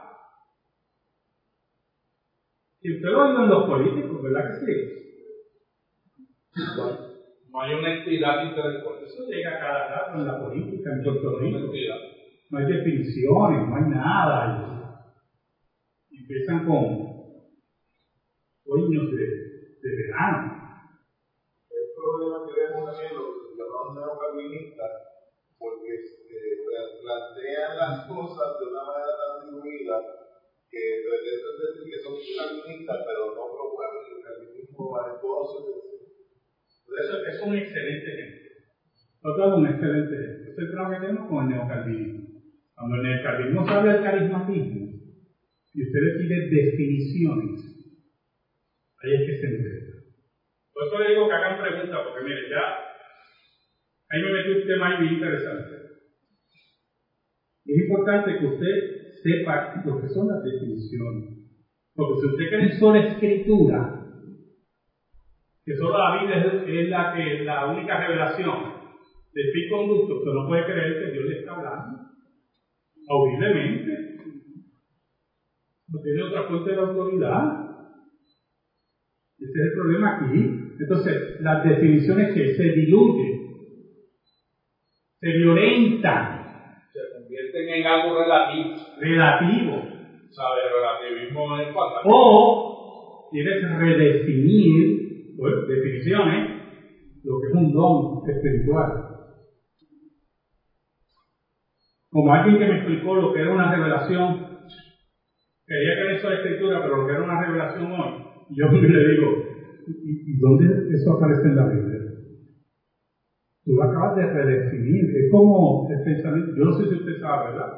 Y 2.83 2.95
usted 2.95 3.09
lo 3.09 3.25
en 3.29 3.49
los 3.49 3.65
políticos, 3.65 4.21
¿verdad 4.21 4.43
que 4.43 4.59
sí? 4.59 4.73
No 7.47 7.61
hay 7.61 7.73
una 7.75 7.95
entidad 7.95 8.43
intelectual. 8.43 8.99
Eso 9.01 9.23
llega 9.25 9.57
cada 9.57 9.87
rato 9.87 10.19
en 10.19 10.27
la 10.27 10.37
política 10.37 10.91
en 10.91 11.03
Puerto 11.03 11.39
Rico. 11.39 11.71
No 12.49 12.59
hay 12.59 12.65
definiciones, 12.65 13.69
no 13.69 13.75
hay 13.75 13.83
nada. 13.89 14.99
Y 16.09 16.23
empiezan 16.23 16.65
con 16.65 16.83
sueños 18.65 19.11
de, 19.11 19.25
de 19.81 19.89
verano. 20.03 20.59
El 21.69 21.87
problema 21.95 22.45
que 22.45 22.67
vemos 22.67 22.91
también 22.91 23.15
los 23.15 23.55
llamados 23.55 23.95
neocalvinistas, 23.95 24.91
porque 25.57 25.87
eh, 25.87 26.99
plantean 27.01 27.77
las 27.77 28.07
cosas 28.09 28.59
de 28.59 28.65
una 28.67 28.83
manera 28.83 29.13
tan 29.15 29.47
diluida 29.47 30.22
que 30.73 30.81
eso 30.97 31.13
es 31.13 31.57
decir 31.61 31.85
que 31.85 32.01
son 32.01 32.17
calvinistas, 32.17 32.97
pero 33.05 33.29
no 33.37 33.45
promueven 33.53 34.03
el 34.09 34.23
calvinismo 34.25 34.89
valentoso. 34.89 35.57
Eso 36.97 37.13
es 37.25 37.41
un 37.45 37.55
excelente 37.55 38.07
ejemplo. 38.09 38.49
Otro 39.21 39.41
es 39.45 39.53
un 39.53 39.67
excelente 39.67 40.13
ejemplo. 40.17 40.49
Eso 40.49 40.61
es 40.61 40.73
lo 40.73 40.89
que 40.89 41.01
tenemos 41.05 41.29
con 41.29 41.45
el 41.45 41.49
neocalvinismo. 41.53 42.21
Cuando 42.73 42.95
el 42.97 43.03
neocalvinismo 43.03 43.69
habla 43.69 43.93
del 43.93 44.03
carismatismo 44.03 44.81
y 45.73 45.83
usted 45.83 45.99
le 46.01 46.17
pide 46.17 46.49
definiciones, 46.49 47.57
ahí 48.97 49.13
es 49.13 49.21
que 49.29 49.37
se 49.37 49.45
enreda. 49.45 49.93
Por 50.73 50.87
eso 50.87 50.99
le 50.99 51.09
digo 51.09 51.27
que 51.27 51.33
hagan 51.33 51.61
preguntas, 51.61 52.01
porque 52.01 52.25
mire, 52.25 52.49
ya 52.49 52.65
ahí 54.09 54.21
me 54.21 54.33
metí 54.33 54.49
un 54.57 54.67
tema 54.67 54.89
ahí 54.89 55.05
muy 55.05 55.13
interesante. 55.15 55.75
Es 57.65 57.77
importante 57.77 58.37
que 58.39 58.45
usted 58.45 59.02
sepa 59.23 59.71
lo 59.83 60.01
que 60.01 60.07
son 60.09 60.27
las 60.27 60.43
definiciones. 60.43 61.31
Porque 61.95 62.19
si 62.19 62.27
usted 62.27 62.49
cree 62.49 62.63
en 62.67 62.79
sola 62.79 62.99
escritura, 62.99 63.79
que 65.65 65.73
solo 65.75 65.97
la 65.97 66.19
Biblia 66.19 66.37
es, 66.67 66.89
la, 66.89 67.13
que, 67.15 67.43
la 67.43 67.65
única 67.71 67.97
revelación 67.97 68.73
de 69.31 69.41
fin 69.51 69.69
conducto, 69.69 70.17
usted 70.19 70.31
no 70.31 70.47
puede 70.47 70.65
creer 70.65 70.99
que 70.99 71.11
Dios 71.11 71.25
le 71.25 71.39
está 71.39 71.55
hablando 71.55 71.97
audiblemente. 73.07 73.91
No 75.87 75.99
tiene 76.01 76.23
otra 76.23 76.47
fuente 76.47 76.71
de 76.71 76.77
autoridad. 76.77 77.43
Ese 79.37 79.51
es 79.51 79.65
el 79.65 79.73
problema 79.73 80.15
aquí. 80.15 80.49
Entonces, 80.79 81.15
las 81.39 81.63
definiciones 81.63 82.33
que 82.33 82.53
se 82.55 82.63
diluyen, 82.63 83.43
se 85.19 85.27
violentan, 85.31 86.42
en 87.53 87.85
algo 87.85 88.17
relativo. 88.17 88.73
relativo. 88.97 89.71
El 90.33 90.69
relativismo 90.73 91.57
es 91.57 91.67
o 92.05 93.27
quieres 93.29 93.61
redefinir, 93.77 95.35
pues, 95.37 95.53
definiciones, 95.67 96.49
lo 97.23 97.39
que 97.39 97.47
es 97.47 97.53
un 97.53 97.71
don 97.71 98.19
espiritual. 98.25 98.89
Como 102.09 102.33
alguien 102.33 102.57
que 102.57 102.65
me 102.67 102.75
explicó 102.75 103.15
lo 103.15 103.31
que 103.31 103.39
era 103.41 103.49
una 103.51 103.69
revelación, 103.71 104.33
quería 105.65 105.93
que 105.95 106.13
eso 106.13 106.29
la 106.29 106.35
escritura, 106.35 106.81
pero 106.81 106.97
lo 106.97 107.05
que 107.05 107.11
era 107.13 107.21
una 107.23 107.39
revelación 107.39 107.85
hoy, 107.91 108.09
yo 108.49 108.65
le 108.71 109.09
digo, 109.09 109.27
¿y, 109.87 110.33
y 110.33 110.37
dónde 110.39 110.65
eso 110.93 111.11
aparece 111.13 111.47
en 111.47 111.55
la 111.55 111.65
Biblia? 111.67 111.92
Tú 113.63 113.71
lo 113.73 113.83
acabas 113.83 114.15
de 114.15 114.25
redefinir, 114.27 115.05
es 115.15 115.31
como 115.31 115.87
el 115.89 116.03
pensamiento, 116.03 116.51
yo 116.53 116.65
no 116.65 116.73
sé 116.73 116.83
si 116.87 116.95
usted 116.95 117.17
sabe, 117.21 117.51
¿verdad? 117.51 117.71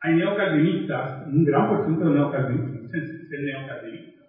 Hay 0.00 0.14
neocalvinistas, 0.14 1.26
un 1.26 1.44
gran 1.44 1.68
porcentaje 1.68 2.08
de 2.08 2.14
neocalvinistas, 2.14 3.02
dicen 3.18 3.44
neocalvinistas, 3.44 4.28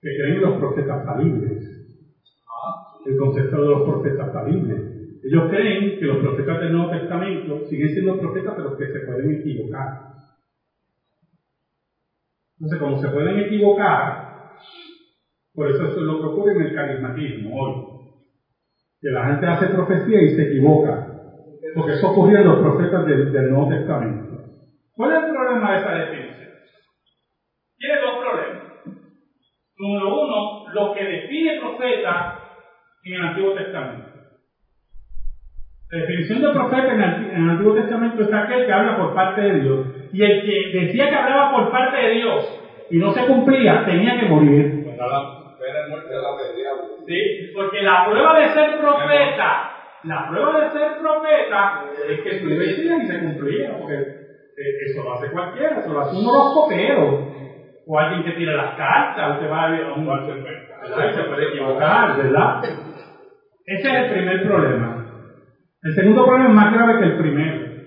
que 0.00 0.16
creen 0.16 0.36
en 0.36 0.42
los 0.42 0.58
profetas 0.58 1.04
falibles, 1.04 1.78
el 3.04 3.16
concepto 3.16 3.62
de 3.62 3.68
los 3.68 3.82
profetas 3.82 4.32
falibles. 4.32 4.80
Ellos 5.22 5.44
creen 5.50 5.98
que 5.98 6.06
los 6.06 6.18
profetas 6.18 6.60
del 6.60 6.72
Nuevo 6.72 6.90
Testamento 6.90 7.66
siguen 7.68 7.88
siendo 7.90 8.18
profetas, 8.18 8.54
pero 8.56 8.76
que 8.76 8.86
se 8.86 9.00
pueden 9.00 9.30
equivocar. 9.30 9.88
Entonces, 12.56 12.78
como 12.80 12.96
se 12.96 13.08
pueden 13.08 13.38
equivocar, 13.38 14.16
por 15.54 15.68
eso 15.68 15.84
eso 15.84 16.00
es 16.00 16.06
lo 16.06 16.18
que 16.20 16.26
ocurre 16.26 16.52
en 16.54 16.62
el 16.62 16.74
carismatismo 16.74 17.50
hoy. 17.52 17.87
Que 19.00 19.10
la 19.10 19.26
gente 19.26 19.46
hace 19.46 19.66
profecía 19.68 20.22
y 20.22 20.30
se 20.30 20.42
equivoca. 20.42 21.06
Porque 21.74 21.92
eso 21.92 22.10
ocurría 22.10 22.40
en 22.40 22.48
los 22.48 22.60
profetas 22.60 23.06
del, 23.06 23.32
del 23.32 23.50
Nuevo 23.50 23.68
Testamento. 23.68 24.28
¿Cuál 24.94 25.12
es 25.12 25.28
el 25.28 25.30
problema 25.30 25.72
de 25.72 25.78
esa 25.78 25.94
definición? 25.94 26.48
Tiene 27.78 28.00
dos 28.00 28.18
problemas. 28.18 28.68
Número 29.78 30.22
uno, 30.22 30.68
lo 30.72 30.94
que 30.94 31.04
define 31.04 31.60
profeta 31.60 32.40
en 33.04 33.14
el 33.14 33.22
Antiguo 33.22 33.54
Testamento. 33.54 34.08
La 35.90 36.00
definición 36.00 36.42
de 36.42 36.50
profeta 36.50 36.92
en 36.92 37.00
el, 37.00 37.30
en 37.30 37.44
el 37.44 37.50
Antiguo 37.50 37.74
Testamento 37.74 38.22
es 38.22 38.32
aquel 38.32 38.66
que 38.66 38.72
habla 38.72 38.96
por 38.98 39.14
parte 39.14 39.40
de 39.40 39.60
Dios. 39.60 39.86
Y 40.12 40.22
el 40.22 40.42
que 40.42 40.78
decía 40.80 41.08
que 41.08 41.14
hablaba 41.14 41.52
por 41.52 41.70
parte 41.70 41.96
de 41.96 42.10
Dios 42.14 42.60
y 42.90 42.98
no 42.98 43.12
se 43.12 43.26
cumplía, 43.26 43.84
tenía 43.86 44.18
que 44.18 44.26
morir. 44.26 44.84
¿Sí? 47.06 47.18
Porque 47.54 47.82
la 47.82 48.04
prueba 48.04 48.38
de 48.38 48.48
ser 48.52 48.76
profeta, 48.76 49.68
la 50.04 50.26
prueba 50.28 50.60
de 50.60 50.70
ser 50.70 50.96
profeta 50.98 51.80
es 52.08 52.22
que 52.22 52.40
tú 52.40 52.48
decías 52.48 52.98
y 53.00 53.06
se 53.06 53.20
cumplía. 53.20 53.72
Porque 53.76 53.94
eh, 53.94 54.72
eso 54.86 55.02
lo 55.02 55.12
hace 55.12 55.30
cualquiera, 55.30 55.80
eso 55.80 55.92
lo 55.92 56.00
hace 56.00 56.16
un 56.16 56.26
horoscopero. 56.26 57.28
O 57.90 57.98
alguien 57.98 58.22
que 58.22 58.32
tira 58.32 58.52
las 58.52 58.76
cartas, 58.76 59.32
usted 59.32 59.50
va 59.50 59.62
a 59.62 59.66
a 59.66 59.94
un 59.94 60.04
¿verdad? 60.04 61.08
Y 61.08 61.14
se 61.14 61.22
puede 61.22 61.48
equivocar, 61.48 62.16
¿verdad? 62.16 62.60
Ese 63.64 63.88
es 63.88 63.94
el 63.94 64.08
primer 64.10 64.42
problema. 64.42 65.04
El 65.82 65.94
segundo 65.94 66.24
problema 66.24 66.48
es 66.48 66.54
más 66.54 66.72
grave 66.72 66.98
que 66.98 67.04
el 67.04 67.16
primero. 67.16 67.78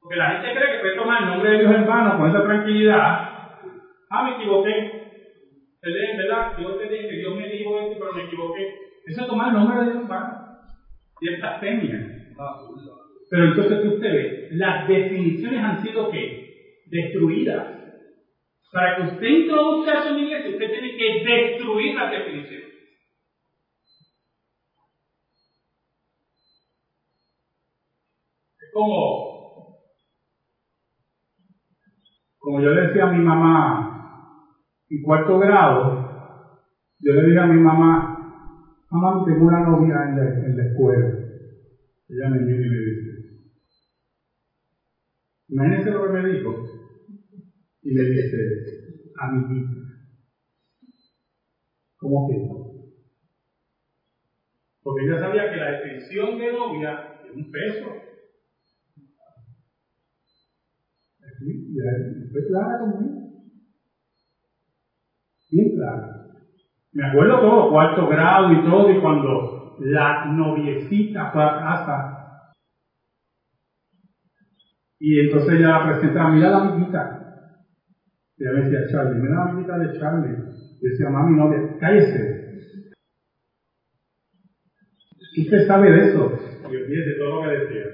Porque 0.00 0.16
la 0.16 0.30
gente 0.30 0.52
cree 0.52 0.70
que 0.70 0.78
puede 0.80 0.96
tomar 0.96 1.20
el 1.20 1.26
nombre 1.26 1.50
de 1.50 1.58
Dios 1.58 1.74
en 1.74 1.86
vano 1.86 2.16
con 2.16 2.28
esa 2.28 2.42
tranquilidad. 2.42 3.20
Ah, 4.10 4.22
me 4.22 4.32
equivoqué. 4.32 5.03
¿Verdad? 5.84 6.16
¿Verdad? 6.16 6.56
Dios 6.56 6.78
te 6.78 6.88
dice, 6.88 7.12
Dios 7.12 7.36
me 7.36 7.46
dijo 7.46 7.78
esto, 7.78 7.96
pero 7.98 8.12
me 8.14 8.22
equivoqué. 8.22 8.62
Eso 9.04 9.20
es 9.20 9.26
tomar 9.26 9.48
el 9.48 9.54
nombre 9.54 9.84
de 9.84 9.90
Dios 9.92 10.08
vano. 10.08 10.32
Y 11.20 11.28
es 11.28 11.38
blasfemia. 11.38 11.98
Pero 13.30 13.44
entonces 13.44 13.80
que 13.80 13.88
usted 13.88 14.12
ve, 14.12 14.48
las 14.52 14.88
definiciones 14.88 15.60
han 15.62 15.82
sido 15.82 16.10
¿qué? 16.10 16.40
Destruidas. 16.86 17.66
Para 18.72 18.96
que 18.96 19.02
usted 19.02 19.26
introduzca 19.26 19.98
eso 19.98 20.08
en 20.10 20.18
iglesia, 20.18 20.50
usted 20.50 20.70
tiene 20.70 20.96
que 20.96 21.22
destruir 21.22 21.94
las 21.94 22.10
definiciones. 22.10 22.68
Es 28.60 28.70
como, 28.72 29.76
como 32.38 32.60
yo 32.60 32.70
le 32.70 32.86
decía 32.86 33.04
a 33.04 33.12
mi 33.12 33.20
mamá 33.20 33.93
en 34.94 35.02
cuarto 35.02 35.38
grado, 35.38 35.90
yo 37.00 37.12
le 37.12 37.26
dije 37.26 37.38
a 37.38 37.46
mi 37.46 37.58
mamá, 37.60 38.06
mamá, 38.90 39.24
tengo 39.26 39.44
una 39.46 39.60
novia 39.60 39.94
en 40.06 40.14
la, 40.16 40.22
en 40.46 40.56
la 40.56 40.62
escuela. 40.62 41.06
Ella 42.08 42.28
me 42.30 42.38
mira 42.38 42.64
y 42.64 42.68
me 42.70 42.78
dice, 42.78 43.10
imagínese 45.48 45.90
lo 45.90 46.02
que 46.02 46.12
me 46.12 46.28
dijo. 46.28 46.50
Y 47.82 47.92
me 47.92 48.02
dice, 48.02 48.36
amiguita, 49.18 49.80
¿cómo 51.98 52.26
que? 52.28 52.34
Porque 54.82 55.02
ella 55.04 55.18
sabía 55.18 55.50
que 55.50 55.56
la 55.56 55.70
definición 55.72 56.38
de 56.38 56.52
novia 56.52 56.90
es 57.24 57.32
un 57.34 57.50
peso. 57.50 57.86
Sí, 61.38 61.74
ya, 61.74 61.82
fue 62.30 62.46
clara 62.46 62.78
conmigo. 62.78 63.23
Me 66.92 67.08
acuerdo 67.08 67.40
todo, 67.40 67.70
cuarto 67.70 68.08
grado 68.08 68.52
y 68.52 68.64
todo, 68.64 68.90
y 68.90 69.00
cuando 69.00 69.76
la 69.80 70.26
noviecita 70.26 71.30
fue 71.30 71.42
a 71.42 71.58
casa. 71.58 72.52
Y 74.98 75.20
entonces 75.20 75.54
ella 75.54 75.68
la 75.68 75.86
presentaba, 75.86 76.30
mira 76.30 76.50
la 76.50 76.62
amiguita. 76.62 77.20
Y 78.36 78.44
ella 78.44 78.52
me 78.52 78.64
decía, 78.64 78.78
Charlie, 78.90 79.20
mira 79.20 79.34
la 79.34 79.42
amiguita 79.42 79.78
de 79.78 79.98
Charlie. 79.98 80.36
Decía, 80.80 81.08
mami, 81.10 81.36
no, 81.36 81.78
cállese. 81.78 82.44
Usted 85.36 85.66
sabe 85.66 85.90
de 85.90 86.08
eso. 86.08 86.32
Y 86.70 86.76
olvídese 86.76 87.18
todo 87.18 87.44
lo 87.44 87.50
que 87.50 87.58
decía. 87.58 87.84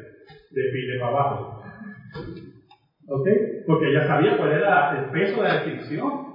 De 0.50 0.62
pile 0.72 0.98
para 1.00 1.12
abajo. 1.12 1.62
¿Ok? 3.08 3.28
Porque 3.66 3.90
ella 3.90 4.06
sabía 4.06 4.36
cuál 4.36 4.52
era 4.52 4.98
el 4.98 5.10
peso 5.10 5.42
de 5.42 5.48
la 5.48 5.54
descripción. 5.54 6.29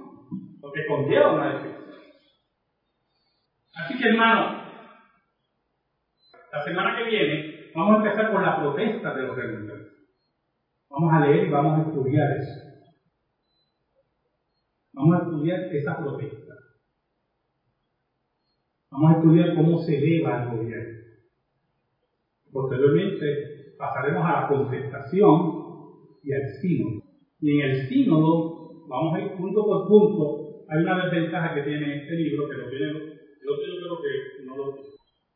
Que 0.75 0.85
conlleva 0.87 1.35
una 1.35 1.53
descripción. 1.53 2.01
Así 3.75 3.97
que, 3.97 4.09
hermano, 4.09 4.61
la 6.51 6.63
semana 6.63 6.97
que 6.97 7.09
viene 7.09 7.71
vamos 7.73 7.95
a 7.95 8.03
empezar 8.03 8.31
con 8.33 8.43
la 8.43 8.57
protesta 8.59 9.13
de 9.13 9.21
los 9.23 9.37
redundantes. 9.37 9.93
Vamos 10.89 11.13
a 11.13 11.19
leer 11.21 11.47
y 11.47 11.49
vamos 11.49 11.79
a 11.79 11.89
estudiar 11.89 12.37
eso. 12.37 12.65
Vamos 14.93 15.15
a 15.15 15.23
estudiar 15.23 15.59
esa 15.73 15.97
protesta. 15.97 16.53
Vamos 18.91 19.11
a 19.11 19.17
estudiar 19.17 19.55
cómo 19.55 19.77
se 19.79 19.97
eleva 19.97 20.43
el 20.43 20.57
gobierno. 20.57 20.99
Posteriormente 22.51 23.75
pasaremos 23.77 24.25
a 24.25 24.41
la 24.41 24.47
contestación 24.49 25.65
y 26.21 26.33
al 26.33 26.47
sínodo. 26.61 27.03
Y 27.39 27.59
en 27.59 27.69
el 27.69 27.87
sínodo 27.87 28.87
vamos 28.87 29.15
a 29.15 29.21
ir 29.21 29.37
punto 29.37 29.65
por 29.65 29.87
punto. 29.87 30.44
Hay 30.75 30.83
una 30.83 31.05
desventaja 31.05 31.55
que 31.55 31.61
tiene 31.61 32.03
este 32.03 32.15
libro, 32.15 32.49
que 32.49 32.57
lo 32.57 32.69
tiene, 32.69 32.91
yo 32.91 33.55
creo 33.55 34.01
que 34.01 34.45
no 34.45 34.57
lo 34.57 34.73
tiene. 34.73 34.89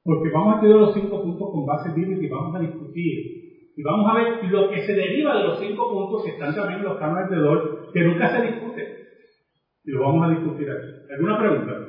Porque 0.03 0.29
vamos 0.33 0.53
a 0.53 0.55
estudiar 0.55 0.79
los 0.79 0.93
cinco 0.93 1.23
puntos 1.23 1.49
con 1.51 1.65
base 1.65 1.93
bíblica 1.95 2.25
y 2.25 2.29
vamos 2.29 2.55
a 2.55 2.59
discutir. 2.59 3.71
Y 3.77 3.83
vamos 3.83 4.09
a 4.09 4.15
ver 4.15 4.51
lo 4.51 4.69
que 4.69 4.81
se 4.81 4.93
deriva 4.93 5.37
de 5.37 5.43
los 5.43 5.59
cinco 5.59 5.89
puntos 5.91 6.23
que 6.25 6.31
están 6.31 6.53
también 6.53 6.83
los 6.83 6.97
cánones 6.97 7.29
de 7.29 7.37
Dor, 7.37 7.91
que 7.93 8.01
nunca 8.01 8.27
se 8.29 8.47
discute. 8.47 9.07
Y 9.85 9.91
lo 9.91 10.01
vamos 10.01 10.27
a 10.27 10.31
discutir 10.31 10.69
aquí. 10.69 11.13
¿Alguna 11.13 11.39
pregunta? 11.39 11.88